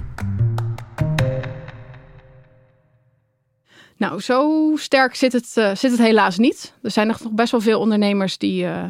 Nou, 4.03 4.21
zo 4.21 4.73
sterk 4.77 5.15
zit 5.15 5.33
het, 5.33 5.55
uh, 5.59 5.75
zit 5.75 5.91
het 5.91 6.01
helaas 6.01 6.39
niet. 6.39 6.75
Er 6.83 6.91
zijn 6.91 7.07
nog 7.07 7.31
best 7.31 7.51
wel 7.51 7.61
veel 7.61 7.81
ondernemers 7.81 8.39
die 8.39 8.65
uh, 8.65 8.85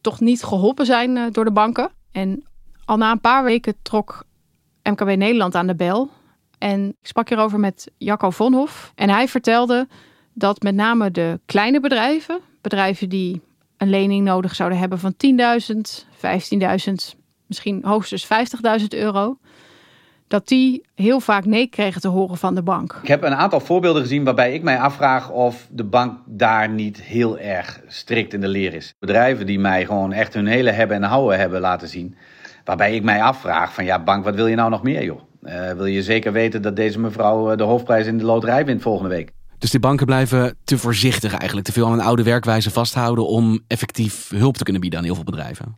toch 0.00 0.20
niet 0.20 0.42
geholpen 0.42 0.86
zijn 0.86 1.16
uh, 1.16 1.24
door 1.30 1.44
de 1.44 1.52
banken. 1.52 1.90
En 2.12 2.44
al 2.84 2.96
na 2.96 3.10
een 3.10 3.20
paar 3.20 3.44
weken 3.44 3.74
trok 3.82 4.24
MKB 4.82 5.16
Nederland 5.16 5.54
aan 5.54 5.66
de 5.66 5.74
bel. 5.74 6.10
En 6.58 6.88
ik 6.88 7.06
sprak 7.06 7.28
hierover 7.28 7.60
met 7.60 7.90
Jacco 7.98 8.30
Vonhoff. 8.30 8.92
En 8.94 9.10
hij 9.10 9.28
vertelde 9.28 9.88
dat 10.32 10.62
met 10.62 10.74
name 10.74 11.10
de 11.10 11.40
kleine 11.46 11.80
bedrijven, 11.80 12.40
bedrijven 12.60 13.08
die 13.08 13.40
een 13.76 13.90
lening 13.90 14.24
nodig 14.24 14.54
zouden 14.54 14.78
hebben 14.78 14.98
van 14.98 15.14
10.000, 15.26 16.04
15.000, 17.14 17.18
misschien 17.46 17.80
hoogstens 17.84 18.26
50.000 18.80 18.86
euro, 18.88 19.38
dat 20.32 20.48
die 20.48 20.84
heel 20.94 21.20
vaak 21.20 21.44
nee 21.44 21.66
kregen 21.66 22.00
te 22.00 22.08
horen 22.08 22.36
van 22.36 22.54
de 22.54 22.62
bank. 22.62 22.98
Ik 23.02 23.08
heb 23.08 23.22
een 23.22 23.34
aantal 23.34 23.60
voorbeelden 23.60 24.02
gezien 24.02 24.24
waarbij 24.24 24.54
ik 24.54 24.62
mij 24.62 24.78
afvraag 24.78 25.30
of 25.30 25.66
de 25.70 25.84
bank 25.84 26.18
daar 26.26 26.68
niet 26.68 27.02
heel 27.02 27.38
erg 27.38 27.80
strikt 27.86 28.34
in 28.34 28.40
de 28.40 28.48
leer 28.48 28.74
is. 28.74 28.94
Bedrijven 28.98 29.46
die 29.46 29.58
mij 29.58 29.86
gewoon 29.86 30.12
echt 30.12 30.34
hun 30.34 30.46
hele 30.46 30.70
hebben 30.70 30.96
en 30.96 31.02
houden 31.02 31.38
hebben 31.38 31.60
laten 31.60 31.88
zien. 31.88 32.16
Waarbij 32.64 32.94
ik 32.94 33.02
mij 33.02 33.22
afvraag 33.22 33.74
van 33.74 33.84
ja 33.84 34.02
bank, 34.02 34.24
wat 34.24 34.34
wil 34.34 34.46
je 34.46 34.56
nou 34.56 34.70
nog 34.70 34.82
meer 34.82 35.04
joh? 35.04 35.20
Uh, 35.42 35.70
wil 35.70 35.86
je 35.86 36.02
zeker 36.02 36.32
weten 36.32 36.62
dat 36.62 36.76
deze 36.76 37.00
mevrouw 37.00 37.50
eh, 37.50 37.56
de 37.56 37.62
hoofdprijs 37.62 38.06
in 38.06 38.18
de 38.18 38.24
loterij 38.24 38.64
wint 38.64 38.82
volgende 38.82 39.08
week? 39.08 39.30
Dus 39.58 39.70
de 39.70 39.80
banken 39.80 40.06
blijven 40.06 40.56
te 40.64 40.78
voorzichtig 40.78 41.34
eigenlijk, 41.34 41.66
te 41.66 41.72
veel 41.72 41.86
aan 41.86 41.92
een 41.92 42.00
oude 42.00 42.22
werkwijze 42.22 42.70
vasthouden 42.70 43.26
om 43.26 43.60
effectief 43.66 44.30
hulp 44.30 44.56
te 44.56 44.62
kunnen 44.62 44.80
bieden 44.80 44.98
aan 44.98 45.04
heel 45.04 45.14
veel 45.14 45.24
bedrijven. 45.24 45.76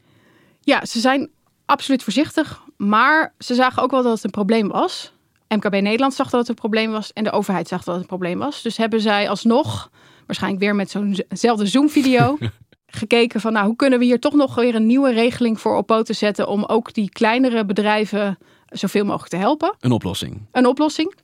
Ja, 0.61 0.85
ze 0.85 1.01
zijn 1.01 1.31
absoluut 1.67 2.03
voorzichtig, 2.03 2.63
maar 2.77 3.35
ze 3.39 3.55
zagen 3.55 3.83
ook 3.83 3.91
wel 3.91 4.03
dat 4.03 4.15
het 4.15 4.25
een 4.25 4.31
probleem 4.31 4.69
was. 4.69 5.13
MKB 5.49 5.73
Nederland 5.73 6.15
zag 6.15 6.31
dat 6.31 6.41
het 6.41 6.49
een 6.49 6.55
probleem 6.55 6.91
was 6.91 7.13
en 7.13 7.25
de 7.25 7.31
overheid 7.31 7.69
zag 7.69 7.85
dat 7.85 7.95
het 7.95 8.03
een 8.03 8.09
probleem 8.09 8.39
was. 8.39 8.63
Dus 8.63 8.77
hebben 8.77 9.01
zij 9.01 9.29
alsnog, 9.29 9.91
waarschijnlijk 10.27 10.63
weer 10.63 10.75
met 10.75 10.91
zo'nzelfde 10.91 11.67
Zoom-video, 11.67 12.39
gekeken 12.87 13.41
van 13.41 13.53
nou, 13.53 13.67
hoe 13.67 13.77
kunnen 13.77 13.99
we 13.99 14.05
hier 14.05 14.21
toch 14.21 14.35
nog 14.35 14.55
weer 14.55 14.75
een 14.75 14.87
nieuwe 14.87 15.13
regeling 15.13 15.61
voor 15.61 15.77
op 15.77 15.87
poten 15.87 16.15
zetten 16.15 16.49
om 16.49 16.65
ook 16.65 16.95
die 16.95 17.11
kleinere 17.11 17.65
bedrijven 17.65 18.39
zoveel 18.67 19.05
mogelijk 19.05 19.31
te 19.31 19.37
helpen. 19.37 19.75
Een 19.81 19.93
oplossing. 19.93 20.47
Een 20.53 20.67
oplossing. 20.67 21.15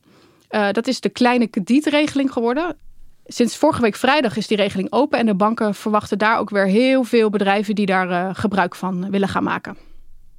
Uh, 0.51 0.71
dat 0.71 0.87
is 0.87 1.01
de 1.01 1.09
kleine 1.09 1.47
kredietregeling 1.47 2.33
geworden. 2.33 2.77
Sinds 3.25 3.57
vorige 3.57 3.83
week 3.83 3.97
vrijdag 3.97 4.37
is 4.37 4.47
die 4.47 4.57
regeling 4.57 4.93
open 4.93 5.19
en 5.19 5.27
de 5.27 5.35
banken 5.35 5.75
verwachten 5.75 6.19
daar 6.19 6.39
ook 6.39 6.51
weer 6.51 6.67
heel 6.67 7.05
veel 7.05 7.31
bedrijven 7.31 7.75
die 7.75 7.87
daar 7.87 8.11
uh, 8.11 8.31
gebruik 8.33 8.75
van 8.75 9.11
willen 9.11 9.29
gaan 9.29 9.43
maken. 9.43 9.77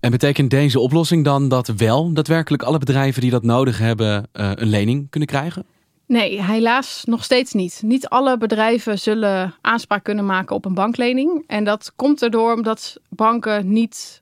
En 0.02 0.12
betekent 0.12 0.50
deze 0.50 0.80
oplossing 0.80 1.24
dan 1.24 1.50
dat 1.50 1.68
wel 1.68 2.14
daadwerkelijk 2.14 2.64
alle 2.64 2.78
bedrijven 2.78 3.22
die 3.22 3.32
dat 3.32 3.44
nodig 3.44 3.78
hebben 3.78 4.30
uh, 4.34 4.52
een 4.56 4.68
lening 4.68 5.10
kunnen 5.10 5.30
krijgen? 5.30 5.66
Nee, 6.08 6.44
helaas 6.44 7.04
nog 7.06 7.24
steeds 7.24 7.54
niet. 7.54 7.82
Niet 7.86 8.08
alle 8.08 8.38
bedrijven 8.38 9.00
zullen 9.00 9.54
aanspraak 9.62 10.04
kunnen 10.04 10.26
maken 10.26 10.56
op 10.56 10.66
een 10.66 10.74
banklening. 10.74 11.44
En 11.48 11.64
dat 11.64 11.92
komt 11.96 12.22
erdoor 12.22 12.54
omdat 12.54 12.98
banken 13.10 13.72
niet 13.72 14.22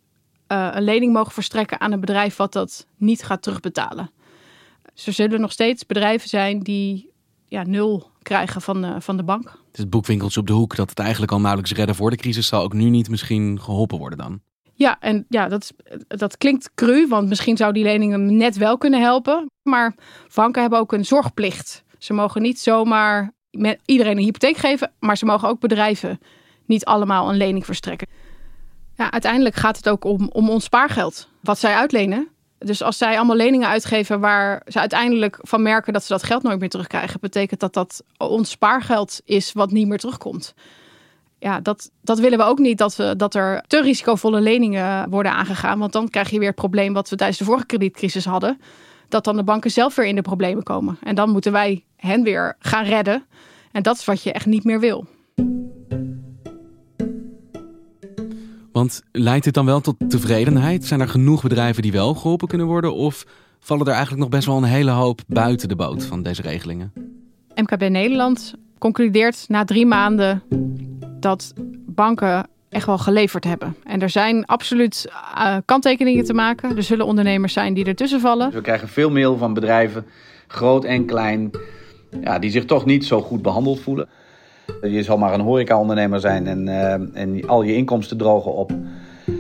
uh, 0.51 0.69
een 0.71 0.83
lening 0.83 1.13
mogen 1.13 1.31
verstrekken 1.31 1.79
aan 1.79 1.91
een 1.91 1.99
bedrijf 1.99 2.35
wat 2.35 2.53
dat 2.53 2.85
niet 2.97 3.23
gaat 3.23 3.41
terugbetalen. 3.41 4.11
Dus 4.93 5.07
er 5.07 5.13
zullen 5.13 5.41
nog 5.41 5.51
steeds 5.51 5.85
bedrijven 5.85 6.29
zijn 6.29 6.59
die 6.59 7.11
ja, 7.47 7.63
nul 7.63 8.09
krijgen 8.21 8.61
van, 8.61 8.85
uh, 8.85 8.95
van 8.99 9.17
de 9.17 9.23
bank. 9.23 9.43
Het 9.43 9.77
is 9.77 9.79
het 9.79 9.89
boekwinkeltje 9.89 10.39
op 10.39 10.47
de 10.47 10.53
hoek 10.53 10.75
dat 10.75 10.89
het 10.89 10.99
eigenlijk 10.99 11.31
al 11.31 11.39
nauwelijks 11.39 11.73
redden 11.73 11.95
voor 11.95 12.09
de 12.09 12.17
crisis 12.17 12.47
zal 12.47 12.63
ook 12.63 12.73
nu 12.73 12.89
niet 12.89 13.09
misschien 13.09 13.61
geholpen 13.61 13.97
worden 13.97 14.17
dan. 14.17 14.41
Ja, 14.79 14.97
en 14.99 15.25
ja, 15.29 15.47
dat, 15.47 15.73
dat 16.07 16.37
klinkt 16.37 16.69
cru, 16.75 17.07
want 17.07 17.27
misschien 17.27 17.57
zou 17.57 17.73
die 17.73 17.83
leningen 17.83 18.37
net 18.37 18.57
wel 18.57 18.77
kunnen 18.77 19.01
helpen. 19.01 19.51
Maar 19.69 19.95
banken 20.35 20.61
hebben 20.61 20.79
ook 20.79 20.93
een 20.93 21.05
zorgplicht. 21.05 21.83
Ze 21.97 22.13
mogen 22.13 22.41
niet 22.41 22.59
zomaar 22.59 23.31
iedereen 23.85 24.17
een 24.17 24.23
hypotheek 24.23 24.57
geven, 24.57 24.91
maar 24.99 25.17
ze 25.17 25.25
mogen 25.25 25.47
ook 25.47 25.59
bedrijven 25.59 26.19
niet 26.65 26.85
allemaal 26.85 27.29
een 27.29 27.37
lening 27.37 27.65
verstrekken. 27.65 28.07
Ja, 28.95 29.11
uiteindelijk 29.11 29.55
gaat 29.55 29.77
het 29.77 29.89
ook 29.89 30.03
om, 30.03 30.29
om 30.31 30.49
ons 30.49 30.63
spaargeld, 30.63 31.29
wat 31.41 31.59
zij 31.59 31.73
uitlenen. 31.73 32.27
Dus 32.57 32.81
als 32.81 32.97
zij 32.97 33.17
allemaal 33.17 33.35
leningen 33.35 33.67
uitgeven 33.67 34.19
waar 34.19 34.61
ze 34.67 34.79
uiteindelijk 34.79 35.37
van 35.41 35.61
merken 35.61 35.93
dat 35.93 36.03
ze 36.03 36.13
dat 36.13 36.23
geld 36.23 36.43
nooit 36.43 36.59
meer 36.59 36.69
terugkrijgen, 36.69 37.19
betekent 37.19 37.59
dat 37.59 37.73
dat 37.73 38.03
ons 38.17 38.49
spaargeld 38.49 39.21
is 39.25 39.53
wat 39.53 39.71
niet 39.71 39.87
meer 39.87 39.99
terugkomt. 39.99 40.53
Ja, 41.39 41.59
dat, 41.59 41.91
dat 42.01 42.19
willen 42.19 42.37
we 42.37 42.43
ook 42.43 42.59
niet, 42.59 42.77
dat, 42.77 42.95
we, 42.95 43.15
dat 43.17 43.35
er 43.35 43.63
te 43.67 43.81
risicovolle 43.81 44.41
leningen 44.41 45.09
worden 45.09 45.31
aangegaan. 45.31 45.79
Want 45.79 45.91
dan 45.91 46.09
krijg 46.09 46.29
je 46.29 46.39
weer 46.39 46.47
het 46.47 46.55
probleem 46.55 46.93
wat 46.93 47.09
we 47.09 47.15
tijdens 47.15 47.39
de 47.39 47.45
vorige 47.45 47.65
kredietcrisis 47.65 48.25
hadden. 48.25 48.59
Dat 49.07 49.23
dan 49.23 49.35
de 49.35 49.43
banken 49.43 49.71
zelf 49.71 49.95
weer 49.95 50.05
in 50.05 50.15
de 50.15 50.21
problemen 50.21 50.63
komen. 50.63 50.97
En 51.03 51.15
dan 51.15 51.29
moeten 51.29 51.51
wij 51.51 51.83
hen 51.95 52.23
weer 52.23 52.55
gaan 52.59 52.85
redden. 52.85 53.25
En 53.71 53.83
dat 53.83 53.97
is 53.97 54.05
wat 54.05 54.23
je 54.23 54.31
echt 54.31 54.45
niet 54.45 54.63
meer 54.63 54.79
wil. 54.79 55.05
Want 58.71 59.03
leidt 59.11 59.43
dit 59.43 59.53
dan 59.53 59.65
wel 59.65 59.81
tot 59.81 59.95
tevredenheid? 60.07 60.85
Zijn 60.85 60.99
er 60.99 61.07
genoeg 61.07 61.41
bedrijven 61.41 61.81
die 61.81 61.91
wel 61.91 62.13
geholpen 62.13 62.47
kunnen 62.47 62.67
worden? 62.67 62.93
Of 62.93 63.25
vallen 63.59 63.85
er 63.85 63.91
eigenlijk 63.91 64.21
nog 64.21 64.29
best 64.29 64.45
wel 64.45 64.57
een 64.57 64.63
hele 64.63 64.91
hoop 64.91 65.21
buiten 65.27 65.67
de 65.67 65.75
boot 65.75 66.05
van 66.05 66.23
deze 66.23 66.41
regelingen? 66.41 66.93
MKB 67.55 67.89
Nederland 67.89 68.53
concludeert 68.77 69.45
na 69.47 69.65
drie 69.65 69.85
maanden 69.85 70.43
dat 71.21 71.53
banken 71.85 72.47
echt 72.69 72.85
wel 72.85 72.97
geleverd 72.97 73.43
hebben. 73.43 73.75
En 73.83 74.01
er 74.01 74.09
zijn 74.09 74.45
absoluut 74.45 75.11
uh, 75.35 75.57
kanttekeningen 75.65 76.25
te 76.25 76.33
maken. 76.33 76.77
Er 76.77 76.83
zullen 76.83 77.05
ondernemers 77.05 77.53
zijn 77.53 77.73
die 77.73 77.85
ertussen 77.85 78.19
vallen. 78.19 78.51
We 78.51 78.61
krijgen 78.61 78.87
veel 78.87 79.11
mail 79.11 79.37
van 79.37 79.53
bedrijven, 79.53 80.05
groot 80.47 80.83
en 80.83 81.05
klein, 81.05 81.51
ja, 82.21 82.39
die 82.39 82.51
zich 82.51 82.65
toch 82.65 82.85
niet 82.85 83.05
zo 83.05 83.21
goed 83.21 83.41
behandeld 83.41 83.79
voelen. 83.79 84.09
Je 84.81 85.03
zal 85.03 85.17
maar 85.17 85.33
een 85.33 85.39
horecaondernemer 85.39 86.19
zijn 86.19 86.47
en, 86.47 86.67
uh, 86.67 87.21
en 87.21 87.47
al 87.47 87.61
je 87.61 87.75
inkomsten 87.75 88.17
drogen 88.17 88.53
op. 88.53 88.71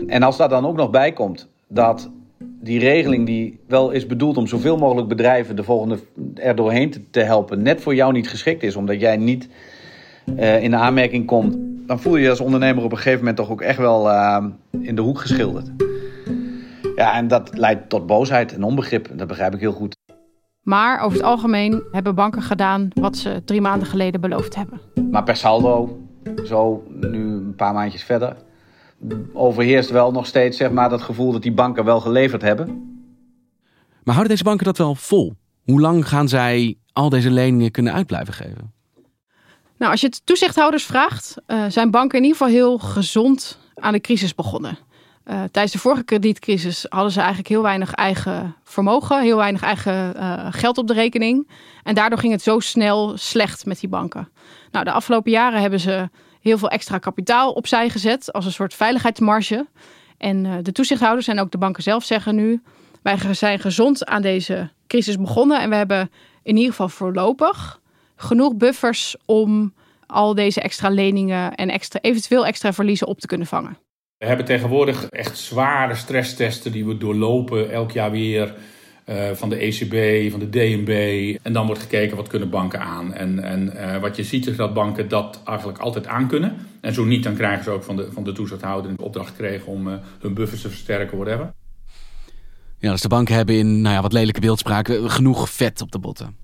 En 0.07 0.23
als 0.23 0.37
daar 0.37 0.49
dan 0.49 0.65
ook 0.65 0.75
nog 0.75 0.89
bij 0.89 1.13
komt 1.13 1.47
dat 1.67 2.09
die 2.39 2.79
regeling 2.79 3.25
die 3.25 3.59
wel 3.67 3.91
is 3.91 4.05
bedoeld 4.05 4.37
om 4.37 4.47
zoveel 4.47 4.77
mogelijk 4.77 5.07
bedrijven 5.07 5.55
de 5.55 5.63
volgende 5.63 5.99
er 6.35 6.55
doorheen 6.55 7.05
te, 7.11 7.19
helpen, 7.19 7.61
net 7.61 7.81
voor 7.81 7.95
jou 7.95 8.13
niet 8.13 8.29
geschikt 8.29 8.63
is, 8.63 8.75
omdat 8.75 8.99
jij 8.99 9.17
niet 9.17 9.49
uh, 10.25 10.63
in 10.63 10.71
de 10.71 10.77
aanmerking 10.77 11.25
komt, 11.25 11.57
dan 11.89 11.99
voel 11.99 12.15
je 12.15 12.23
je 12.23 12.29
als 12.29 12.39
ondernemer 12.39 12.83
op 12.83 12.91
een 12.91 12.97
gegeven 12.97 13.19
moment 13.19 13.37
toch 13.37 13.49
ook 13.49 13.61
echt 13.61 13.77
wel 13.77 14.07
uh, 14.07 14.45
in 14.81 14.95
de 14.95 15.01
hoek 15.01 15.19
geschilderd. 15.19 15.69
Ja, 16.95 17.13
en 17.13 17.27
dat 17.27 17.57
leidt 17.57 17.89
tot 17.89 18.05
boosheid 18.05 18.53
en 18.53 18.63
onbegrip. 18.63 19.09
Dat 19.13 19.27
begrijp 19.27 19.53
ik 19.53 19.59
heel 19.59 19.71
goed. 19.71 19.95
Maar 20.61 21.01
over 21.01 21.17
het 21.17 21.25
algemeen 21.25 21.83
hebben 21.91 22.15
banken 22.15 22.41
gedaan 22.41 22.87
wat 22.93 23.17
ze 23.17 23.41
drie 23.45 23.61
maanden 23.61 23.87
geleden 23.87 24.21
beloofd 24.21 24.55
hebben. 24.55 24.81
Maar 25.11 25.23
per 25.23 25.35
saldo, 25.35 25.99
zo 26.45 26.83
nu 26.87 27.19
een 27.19 27.55
paar 27.55 27.73
maandjes 27.73 28.03
verder, 28.03 28.35
overheerst 29.33 29.89
wel 29.89 30.11
nog 30.11 30.25
steeds 30.25 30.57
zeg 30.57 30.71
maar, 30.71 30.89
dat 30.89 31.01
gevoel 31.01 31.31
dat 31.31 31.41
die 31.41 31.53
banken 31.53 31.85
wel 31.85 31.99
geleverd 31.99 32.41
hebben. 32.41 32.67
Maar 34.03 34.13
houden 34.15 34.29
deze 34.29 34.43
banken 34.43 34.65
dat 34.65 34.77
wel 34.77 34.95
vol? 34.95 35.33
Hoe 35.63 35.81
lang 35.81 36.07
gaan 36.07 36.27
zij 36.27 36.77
al 36.93 37.09
deze 37.09 37.31
leningen 37.31 37.71
kunnen 37.71 37.93
uitblijven 37.93 38.33
geven? 38.33 38.78
Nou, 39.79 39.91
als 39.91 40.01
je 40.01 40.07
het 40.07 40.25
toezichthouders 40.25 40.83
vraagt, 40.83 41.35
uh, 41.47 41.65
zijn 41.67 41.91
banken 41.91 42.17
in 42.17 42.23
ieder 42.23 42.37
geval 42.37 42.53
heel 42.53 42.77
gezond 42.77 43.59
aan 43.75 43.93
de 43.93 44.01
crisis 44.01 44.35
begonnen. 44.35 44.77
Uh, 45.25 45.43
tijdens 45.51 45.73
de 45.73 45.79
vorige 45.79 46.03
kredietcrisis 46.03 46.85
hadden 46.89 47.11
ze 47.11 47.19
eigenlijk 47.19 47.49
heel 47.49 47.61
weinig 47.61 47.93
eigen 47.93 48.55
vermogen, 48.63 49.21
heel 49.21 49.37
weinig 49.37 49.61
eigen 49.61 50.13
uh, 50.15 50.47
geld 50.49 50.77
op 50.77 50.87
de 50.87 50.93
rekening. 50.93 51.49
En 51.83 51.95
daardoor 51.95 52.19
ging 52.19 52.31
het 52.31 52.41
zo 52.41 52.59
snel 52.59 53.17
slecht 53.17 53.65
met 53.65 53.79
die 53.79 53.89
banken. 53.89 54.29
Nou, 54.71 54.85
de 54.85 54.91
afgelopen 54.91 55.31
jaren 55.31 55.61
hebben 55.61 55.79
ze 55.79 56.09
heel 56.41 56.57
veel 56.57 56.69
extra 56.69 56.97
kapitaal 56.97 57.51
opzij 57.51 57.89
gezet 57.89 58.33
als 58.33 58.45
een 58.45 58.51
soort 58.51 58.73
veiligheidsmarge. 58.73 59.67
En 60.17 60.63
de 60.63 60.71
toezichthouders 60.71 61.27
en 61.27 61.39
ook 61.39 61.51
de 61.51 61.57
banken 61.57 61.83
zelf 61.83 62.03
zeggen 62.03 62.35
nu: 62.35 62.61
wij 63.01 63.33
zijn 63.33 63.59
gezond 63.59 64.05
aan 64.05 64.21
deze 64.21 64.69
crisis 64.87 65.17
begonnen 65.17 65.59
en 65.61 65.69
we 65.69 65.75
hebben 65.75 66.11
in 66.43 66.55
ieder 66.55 66.71
geval 66.71 66.89
voorlopig 66.89 67.78
genoeg 68.21 68.55
buffers 68.55 69.15
om 69.25 69.73
al 70.05 70.35
deze 70.35 70.61
extra 70.61 70.89
leningen 70.89 71.55
en 71.55 71.69
extra, 71.69 71.99
eventueel 72.01 72.45
extra 72.45 72.73
verliezen 72.73 73.07
op 73.07 73.19
te 73.19 73.27
kunnen 73.27 73.47
vangen. 73.47 73.77
We 74.17 74.25
hebben 74.25 74.45
tegenwoordig 74.45 75.05
echt 75.09 75.37
zware 75.37 75.95
stresstesten 75.95 76.71
die 76.71 76.85
we 76.85 76.97
doorlopen 76.97 77.71
elk 77.71 77.91
jaar 77.91 78.11
weer. 78.11 78.53
Uh, 79.05 79.29
van 79.33 79.49
de 79.49 79.55
ECB, 79.55 80.31
van 80.31 80.39
de 80.39 80.49
DNB. 80.49 81.37
En 81.41 81.53
dan 81.53 81.65
wordt 81.65 81.81
gekeken 81.81 82.17
wat 82.17 82.27
kunnen 82.27 82.49
banken 82.49 82.79
aan. 82.79 83.13
En, 83.13 83.43
en 83.43 83.73
uh, 83.75 83.97
wat 83.97 84.15
je 84.15 84.23
ziet 84.23 84.47
is 84.47 84.55
dat 84.55 84.73
banken 84.73 85.07
dat 85.07 85.41
eigenlijk 85.45 85.77
altijd 85.77 86.07
aan 86.07 86.27
kunnen. 86.27 86.55
En 86.81 86.93
zo 86.93 87.05
niet, 87.05 87.23
dan 87.23 87.35
krijgen 87.35 87.63
ze 87.63 87.69
ook 87.69 87.83
van 87.83 87.95
de, 87.95 88.11
van 88.11 88.23
de 88.23 88.31
toezichthouder 88.31 88.95
de 88.95 89.03
opdracht 89.03 89.29
gekregen 89.29 89.67
om 89.67 89.87
uh, 89.87 89.93
hun 90.19 90.33
buffers 90.33 90.61
te 90.61 90.69
versterken, 90.69 91.17
whatever. 91.17 91.53
Ja, 92.77 92.91
dus 92.91 93.01
de 93.01 93.07
banken 93.07 93.35
hebben 93.35 93.55
in 93.55 93.81
nou 93.81 93.95
ja, 93.95 94.01
wat 94.01 94.13
lelijke 94.13 94.39
beeldspraak 94.39 94.99
genoeg 95.05 95.49
vet 95.49 95.81
op 95.81 95.91
de 95.91 95.99
botten. 95.99 96.35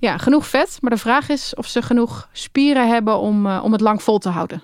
Ja, 0.00 0.16
genoeg 0.16 0.46
vet. 0.46 0.78
Maar 0.80 0.90
de 0.90 0.96
vraag 0.96 1.28
is 1.28 1.54
of 1.54 1.66
ze 1.66 1.82
genoeg 1.82 2.28
spieren 2.32 2.88
hebben 2.88 3.18
om, 3.18 3.46
om 3.46 3.72
het 3.72 3.80
lang 3.80 4.02
vol 4.02 4.18
te 4.18 4.28
houden. 4.28 4.62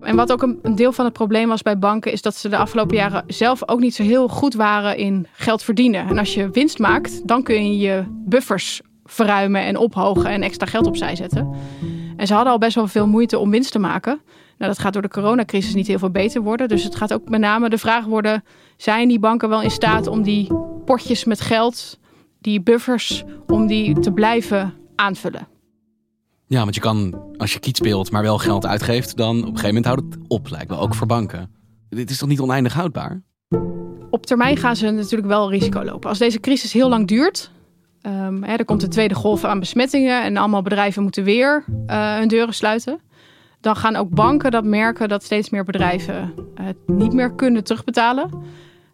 En 0.00 0.16
wat 0.16 0.32
ook 0.32 0.42
een 0.42 0.74
deel 0.74 0.92
van 0.92 1.04
het 1.04 1.14
probleem 1.14 1.48
was 1.48 1.62
bij 1.62 1.78
banken, 1.78 2.12
is 2.12 2.22
dat 2.22 2.36
ze 2.36 2.48
de 2.48 2.56
afgelopen 2.56 2.96
jaren 2.96 3.24
zelf 3.26 3.68
ook 3.68 3.80
niet 3.80 3.94
zo 3.94 4.02
heel 4.02 4.28
goed 4.28 4.54
waren 4.54 4.96
in 4.96 5.26
geld 5.32 5.62
verdienen. 5.62 6.08
En 6.08 6.18
als 6.18 6.34
je 6.34 6.50
winst 6.50 6.78
maakt, 6.78 7.28
dan 7.28 7.42
kun 7.42 7.66
je 7.66 7.78
je 7.78 8.04
buffers 8.08 8.80
verruimen 9.04 9.62
en 9.62 9.76
ophogen 9.76 10.30
en 10.30 10.42
extra 10.42 10.66
geld 10.66 10.86
opzij 10.86 11.16
zetten. 11.16 11.54
En 12.16 12.26
ze 12.26 12.34
hadden 12.34 12.52
al 12.52 12.58
best 12.58 12.74
wel 12.74 12.86
veel 12.86 13.06
moeite 13.06 13.38
om 13.38 13.50
winst 13.50 13.72
te 13.72 13.78
maken. 13.78 14.20
Nou, 14.58 14.72
dat 14.72 14.78
gaat 14.80 14.92
door 14.92 15.02
de 15.02 15.08
coronacrisis 15.08 15.74
niet 15.74 15.86
heel 15.86 15.98
veel 15.98 16.10
beter 16.10 16.42
worden. 16.42 16.68
Dus 16.68 16.84
het 16.84 16.94
gaat 16.94 17.12
ook 17.12 17.28
met 17.28 17.40
name 17.40 17.68
de 17.68 17.78
vraag 17.78 18.04
worden: 18.04 18.44
zijn 18.76 19.08
die 19.08 19.18
banken 19.18 19.48
wel 19.48 19.62
in 19.62 19.70
staat 19.70 20.06
om 20.06 20.22
die 20.22 20.52
potjes 20.84 21.24
met 21.24 21.40
geld, 21.40 21.98
die 22.40 22.62
buffers, 22.62 23.24
om 23.46 23.66
die 23.66 23.98
te 23.98 24.12
blijven 24.12 24.74
aanvullen? 24.94 25.48
Ja, 26.46 26.60
want 26.60 26.74
je 26.74 26.80
kan, 26.80 27.22
als 27.36 27.52
je 27.52 27.58
kiet 27.58 27.76
speelt, 27.76 28.10
maar 28.10 28.22
wel 28.22 28.38
geld 28.38 28.66
uitgeeft, 28.66 29.16
dan 29.16 29.36
op 29.36 29.42
een 29.42 29.58
gegeven 29.58 29.66
moment 29.66 29.84
houdt 29.84 30.02
het 30.02 30.18
op, 30.28 30.50
lijkt 30.50 30.68
wel 30.68 30.80
ook 30.80 30.94
voor 30.94 31.06
banken. 31.06 31.50
Dit 31.88 32.10
is 32.10 32.18
toch 32.18 32.28
niet 32.28 32.40
oneindig 32.40 32.72
houdbaar? 32.72 33.22
Op 34.10 34.26
termijn 34.26 34.56
gaan 34.56 34.76
ze 34.76 34.90
natuurlijk 34.90 35.28
wel 35.28 35.50
risico 35.50 35.84
lopen. 35.84 36.08
Als 36.08 36.18
deze 36.18 36.40
crisis 36.40 36.72
heel 36.72 36.88
lang 36.88 37.06
duurt, 37.06 37.50
um, 38.02 38.42
hè, 38.42 38.54
er 38.54 38.64
komt 38.64 38.82
een 38.82 38.90
tweede 38.90 39.14
golf 39.14 39.44
aan 39.44 39.58
besmettingen 39.58 40.22
en 40.22 40.36
allemaal 40.36 40.62
bedrijven 40.62 41.02
moeten 41.02 41.24
weer 41.24 41.64
uh, 41.86 42.16
hun 42.16 42.28
deuren 42.28 42.54
sluiten. 42.54 43.00
Dan 43.60 43.76
gaan 43.76 43.96
ook 43.96 44.10
banken 44.10 44.50
dat 44.50 44.64
merken 44.64 45.08
dat 45.08 45.24
steeds 45.24 45.50
meer 45.50 45.64
bedrijven 45.64 46.34
het 46.54 46.76
niet 46.86 47.12
meer 47.12 47.34
kunnen 47.34 47.64
terugbetalen. 47.64 48.30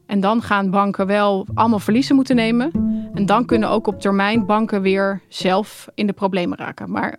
En 0.07 0.21
dan 0.21 0.43
gaan 0.43 0.71
banken 0.71 1.07
wel 1.07 1.47
allemaal 1.55 1.79
verliezen 1.79 2.17
moeten 2.17 2.37
nemen. 2.37 2.86
En 3.17 3.27
dan 3.27 3.45
kunnen 3.45 3.69
ook 3.69 3.87
op 3.87 4.01
termijn 4.01 4.47
banken 4.47 4.83
weer 4.83 5.21
zelf 5.29 5.89
in 5.95 6.07
de 6.07 6.13
problemen 6.13 6.59
raken. 6.59 6.91
Maar 6.91 7.17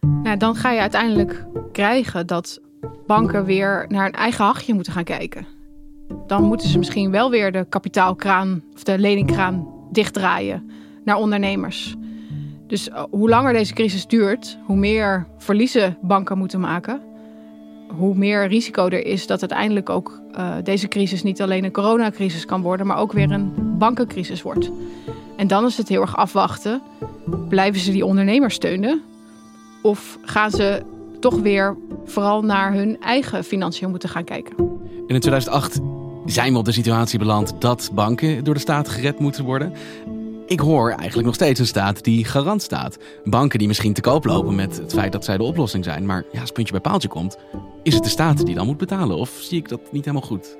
nou, 0.00 0.36
dan 0.36 0.54
ga 0.54 0.70
je 0.70 0.80
uiteindelijk 0.80 1.46
krijgen 1.72 2.26
dat 2.26 2.60
banken 3.06 3.44
weer 3.44 3.84
naar 3.88 4.06
een 4.06 4.12
eigen 4.12 4.44
hachje 4.44 4.74
moeten 4.74 4.92
gaan 4.92 5.04
kijken. 5.04 5.46
Dan 6.26 6.42
moeten 6.42 6.68
ze 6.68 6.78
misschien 6.78 7.10
wel 7.10 7.30
weer 7.30 7.52
de 7.52 7.66
kapitaalkraan 7.68 8.62
of 8.74 8.82
de 8.82 8.98
leningkraan 8.98 9.66
dichtdraaien 9.90 10.70
naar 11.04 11.16
ondernemers. 11.16 11.96
Dus 12.66 12.88
eh, 12.88 13.04
hoe 13.10 13.28
langer 13.28 13.52
deze 13.52 13.74
crisis 13.74 14.06
duurt, 14.06 14.58
hoe 14.64 14.76
meer 14.76 15.26
verliezen 15.38 15.98
banken 16.02 16.38
moeten 16.38 16.60
maken. 16.60 17.09
Hoe 17.96 18.14
meer 18.14 18.48
risico 18.48 18.88
er 18.88 19.06
is 19.06 19.26
dat 19.26 19.40
uiteindelijk 19.40 19.90
ook 19.90 20.20
uh, 20.36 20.54
deze 20.62 20.88
crisis 20.88 21.22
niet 21.22 21.42
alleen 21.42 21.64
een 21.64 21.72
coronacrisis 21.72 22.44
kan 22.44 22.62
worden, 22.62 22.86
maar 22.86 22.98
ook 22.98 23.12
weer 23.12 23.30
een 23.30 23.52
bankencrisis 23.78 24.42
wordt. 24.42 24.70
En 25.36 25.46
dan 25.46 25.66
is 25.66 25.76
het 25.76 25.88
heel 25.88 26.00
erg 26.00 26.16
afwachten. 26.16 26.82
Blijven 27.48 27.80
ze 27.80 27.92
die 27.92 28.04
ondernemers 28.04 28.54
steunen? 28.54 29.02
Of 29.82 30.18
gaan 30.22 30.50
ze 30.50 30.82
toch 31.20 31.40
weer 31.40 31.76
vooral 32.04 32.42
naar 32.42 32.72
hun 32.72 33.00
eigen 33.00 33.44
financiën 33.44 33.90
moeten 33.90 34.08
gaan 34.08 34.24
kijken? 34.24 34.56
In 35.06 35.20
2008 35.20 35.80
zijn 36.26 36.52
we 36.52 36.58
op 36.58 36.64
de 36.64 36.72
situatie 36.72 37.18
beland 37.18 37.54
dat 37.58 37.90
banken 37.94 38.44
door 38.44 38.54
de 38.54 38.60
staat 38.60 38.88
gered 38.88 39.18
moeten 39.18 39.44
worden. 39.44 39.72
Ik 40.50 40.60
hoor 40.60 40.90
eigenlijk 40.90 41.26
nog 41.26 41.34
steeds 41.34 41.60
een 41.60 41.66
staat 41.66 42.04
die 42.04 42.24
garant 42.24 42.62
staat. 42.62 42.98
Banken 43.24 43.58
die 43.58 43.68
misschien 43.68 43.92
te 43.92 44.00
koop 44.00 44.24
lopen 44.24 44.54
met 44.54 44.76
het 44.76 44.92
feit 44.92 45.12
dat 45.12 45.24
zij 45.24 45.36
de 45.36 45.42
oplossing 45.42 45.84
zijn. 45.84 46.06
Maar 46.06 46.24
ja, 46.32 46.40
als 46.40 46.50
puntje 46.50 46.72
bij 46.72 46.80
paaltje 46.80 47.08
komt, 47.08 47.36
is 47.82 47.94
het 47.94 48.02
de 48.02 48.08
staat 48.08 48.46
die 48.46 48.54
dan 48.54 48.66
moet 48.66 48.76
betalen? 48.76 49.16
Of 49.16 49.30
zie 49.40 49.58
ik 49.58 49.68
dat 49.68 49.80
niet 49.92 50.04
helemaal 50.04 50.28
goed? 50.28 50.56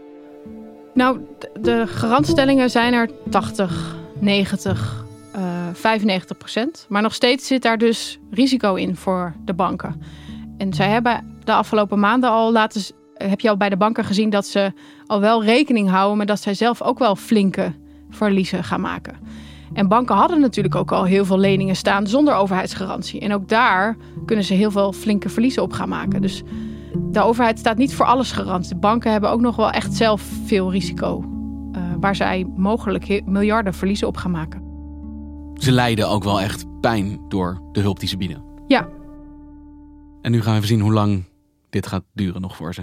Nou, 0.95 1.21
de 1.61 1.87
garantstellingen 1.87 2.71
zijn 2.71 2.93
er 2.93 3.11
80, 3.31 3.97
90, 4.19 5.05
uh, 5.37 5.43
95 5.73 6.37
procent. 6.37 6.87
Maar 6.89 7.03
nog 7.03 7.15
steeds 7.15 7.47
zit 7.47 7.63
daar 7.63 7.79
dus 7.79 8.19
risico 8.31 8.75
in 8.75 8.97
voor 8.97 9.35
de 9.45 9.55
banken. 9.55 10.03
En 10.59 10.75
zij 10.75 10.89
hebben 10.89 11.39
de 11.45 11.53
afgelopen 11.53 11.99
maanden 11.99 12.31
al 12.31 12.53
laten. 12.53 12.83
Heb 13.15 13.41
je 13.41 13.49
al 13.49 13.57
bij 13.57 13.69
de 13.69 13.77
banken 13.77 14.05
gezien 14.05 14.31
dat 14.31 14.47
ze 14.47 14.73
al 15.07 15.21
wel 15.21 15.45
rekening 15.45 15.89
houden 15.89 16.19
met 16.19 16.29
dat 16.29 16.41
zij 16.41 16.55
zelf 16.55 16.83
ook 16.83 16.99
wel 16.99 17.17
flinke 17.17 17.73
verliezen 18.11 18.65
gaan 18.65 18.81
maken. 18.81 19.49
En 19.73 19.89
banken 19.89 20.17
hadden 20.17 20.41
natuurlijk 20.41 20.75
ook 20.75 20.93
al 20.93 21.05
heel 21.05 21.25
veel 21.25 21.39
leningen 21.39 21.77
staan 21.77 22.07
zonder 22.07 22.35
overheidsgarantie. 22.35 23.21
En 23.21 23.35
ook 23.35 23.49
daar 23.49 23.97
kunnen 24.27 24.45
ze 24.45 24.55
heel 24.55 24.71
veel 24.71 24.93
flinke 24.93 25.29
verliezen 25.29 25.63
op 25.63 25.73
gaan 25.73 25.89
maken. 25.89 26.23
Dus 26.23 26.43
de 27.11 27.21
overheid 27.21 27.59
staat 27.59 27.77
niet 27.77 27.95
voor 27.95 28.07
alles 28.07 28.33
garant. 28.33 28.69
De 28.69 28.77
banken 28.77 29.13
hebben 29.13 29.31
ook 29.31 29.41
nog 29.41 29.57
wel 29.57 29.71
echt 29.71 29.95
zelf 29.95 30.23
veel 30.47 30.71
risico. 30.71 31.25
Uh, 31.73 31.83
waar 32.01 32.17
zij 32.17 32.47
mogelijk 32.57 33.23
miljarden 33.27 33.75
verliezen 33.75 34.07
op 34.07 34.17
gaan 34.17 34.31
maken. 34.31 34.63
Ze 35.55 35.73
lijden 35.73 36.09
ook 36.09 36.25
wel 36.25 36.41
echt 36.41 36.81
pijn 36.81 37.21
door 37.29 37.61
de 37.73 37.81
hulp 37.81 38.01
die 38.01 38.09
ze 38.09 38.17
bieden. 38.17 38.45
Ja. 38.67 38.89
En 40.23 40.31
nu 40.31 40.41
gaan 40.41 40.51
we 40.51 40.57
even 40.57 40.69
zien 40.69 40.81
hoe 40.81 40.93
lang 40.93 41.25
dit 41.71 41.87
gaat 41.87 42.05
duren 42.13 42.41
nog 42.41 42.57
voor 42.57 42.75
ze. 42.75 42.83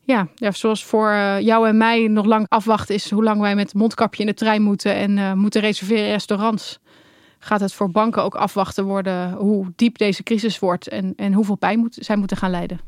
Ja, 0.00 0.28
ja 0.34 0.50
zoals 0.50 0.84
voor 0.84 1.10
uh, 1.10 1.40
jou 1.40 1.68
en 1.68 1.76
mij 1.76 2.06
nog 2.06 2.24
lang 2.24 2.46
afwachten 2.48 2.94
is 2.94 3.10
hoe 3.10 3.24
lang 3.24 3.40
wij 3.40 3.54
met 3.54 3.74
mondkapje 3.74 4.20
in 4.20 4.28
de 4.28 4.34
trein 4.34 4.62
moeten 4.62 4.94
en 4.94 5.16
uh, 5.16 5.32
moeten 5.32 5.60
reserveren 5.60 6.04
in 6.04 6.10
restaurants. 6.10 6.78
Gaat 7.38 7.60
het 7.60 7.72
voor 7.72 7.90
banken 7.90 8.22
ook 8.22 8.34
afwachten 8.34 8.84
worden 8.84 9.32
hoe 9.32 9.72
diep 9.76 9.98
deze 9.98 10.22
crisis 10.22 10.58
wordt 10.58 10.88
en, 10.88 11.12
en 11.16 11.32
hoeveel 11.32 11.56
pijn 11.56 11.78
moet, 11.78 11.96
zij 12.00 12.16
moeten 12.16 12.36
gaan 12.36 12.50
leiden. 12.50 12.80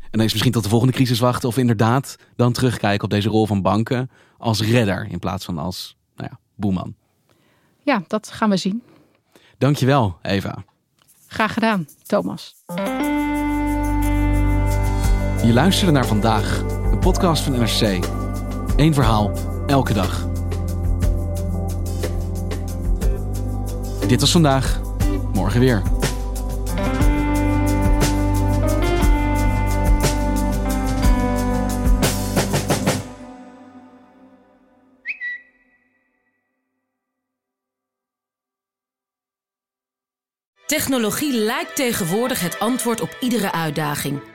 En 0.00 0.12
dan 0.18 0.20
is 0.20 0.32
misschien 0.32 0.52
tot 0.52 0.62
de 0.62 0.68
volgende 0.68 0.94
crisis 0.94 1.18
wachten 1.18 1.48
of 1.48 1.56
inderdaad 1.56 2.16
dan 2.36 2.52
terugkijken 2.52 3.04
op 3.04 3.10
deze 3.10 3.28
rol 3.28 3.46
van 3.46 3.62
banken 3.62 4.10
als 4.38 4.60
redder 4.60 5.06
in 5.10 5.18
plaats 5.18 5.44
van 5.44 5.58
als 5.58 5.96
nou 6.16 6.28
ja, 6.32 6.38
boeman. 6.54 6.94
Ja, 7.82 8.02
dat 8.06 8.30
gaan 8.30 8.50
we 8.50 8.56
zien. 8.56 8.82
Dankjewel, 9.58 10.18
Eva. 10.22 10.64
Graag 11.26 11.52
gedaan, 11.52 11.86
Thomas. 12.02 12.54
Je 15.46 15.52
luisterde 15.52 15.92
naar 15.92 16.06
vandaag, 16.06 16.58
een 16.92 16.98
podcast 16.98 17.42
van 17.42 17.52
NRC. 17.52 18.04
Eén 18.76 18.94
verhaal, 18.94 19.32
elke 19.66 19.92
dag. 19.92 20.28
Dit 24.06 24.20
was 24.20 24.30
vandaag, 24.30 24.80
morgen 25.32 25.60
weer. 25.60 25.82
Technologie 40.66 41.32
lijkt 41.32 41.76
tegenwoordig 41.76 42.40
het 42.40 42.58
antwoord 42.58 43.00
op 43.00 43.16
iedere 43.20 43.52
uitdaging. 43.52 44.34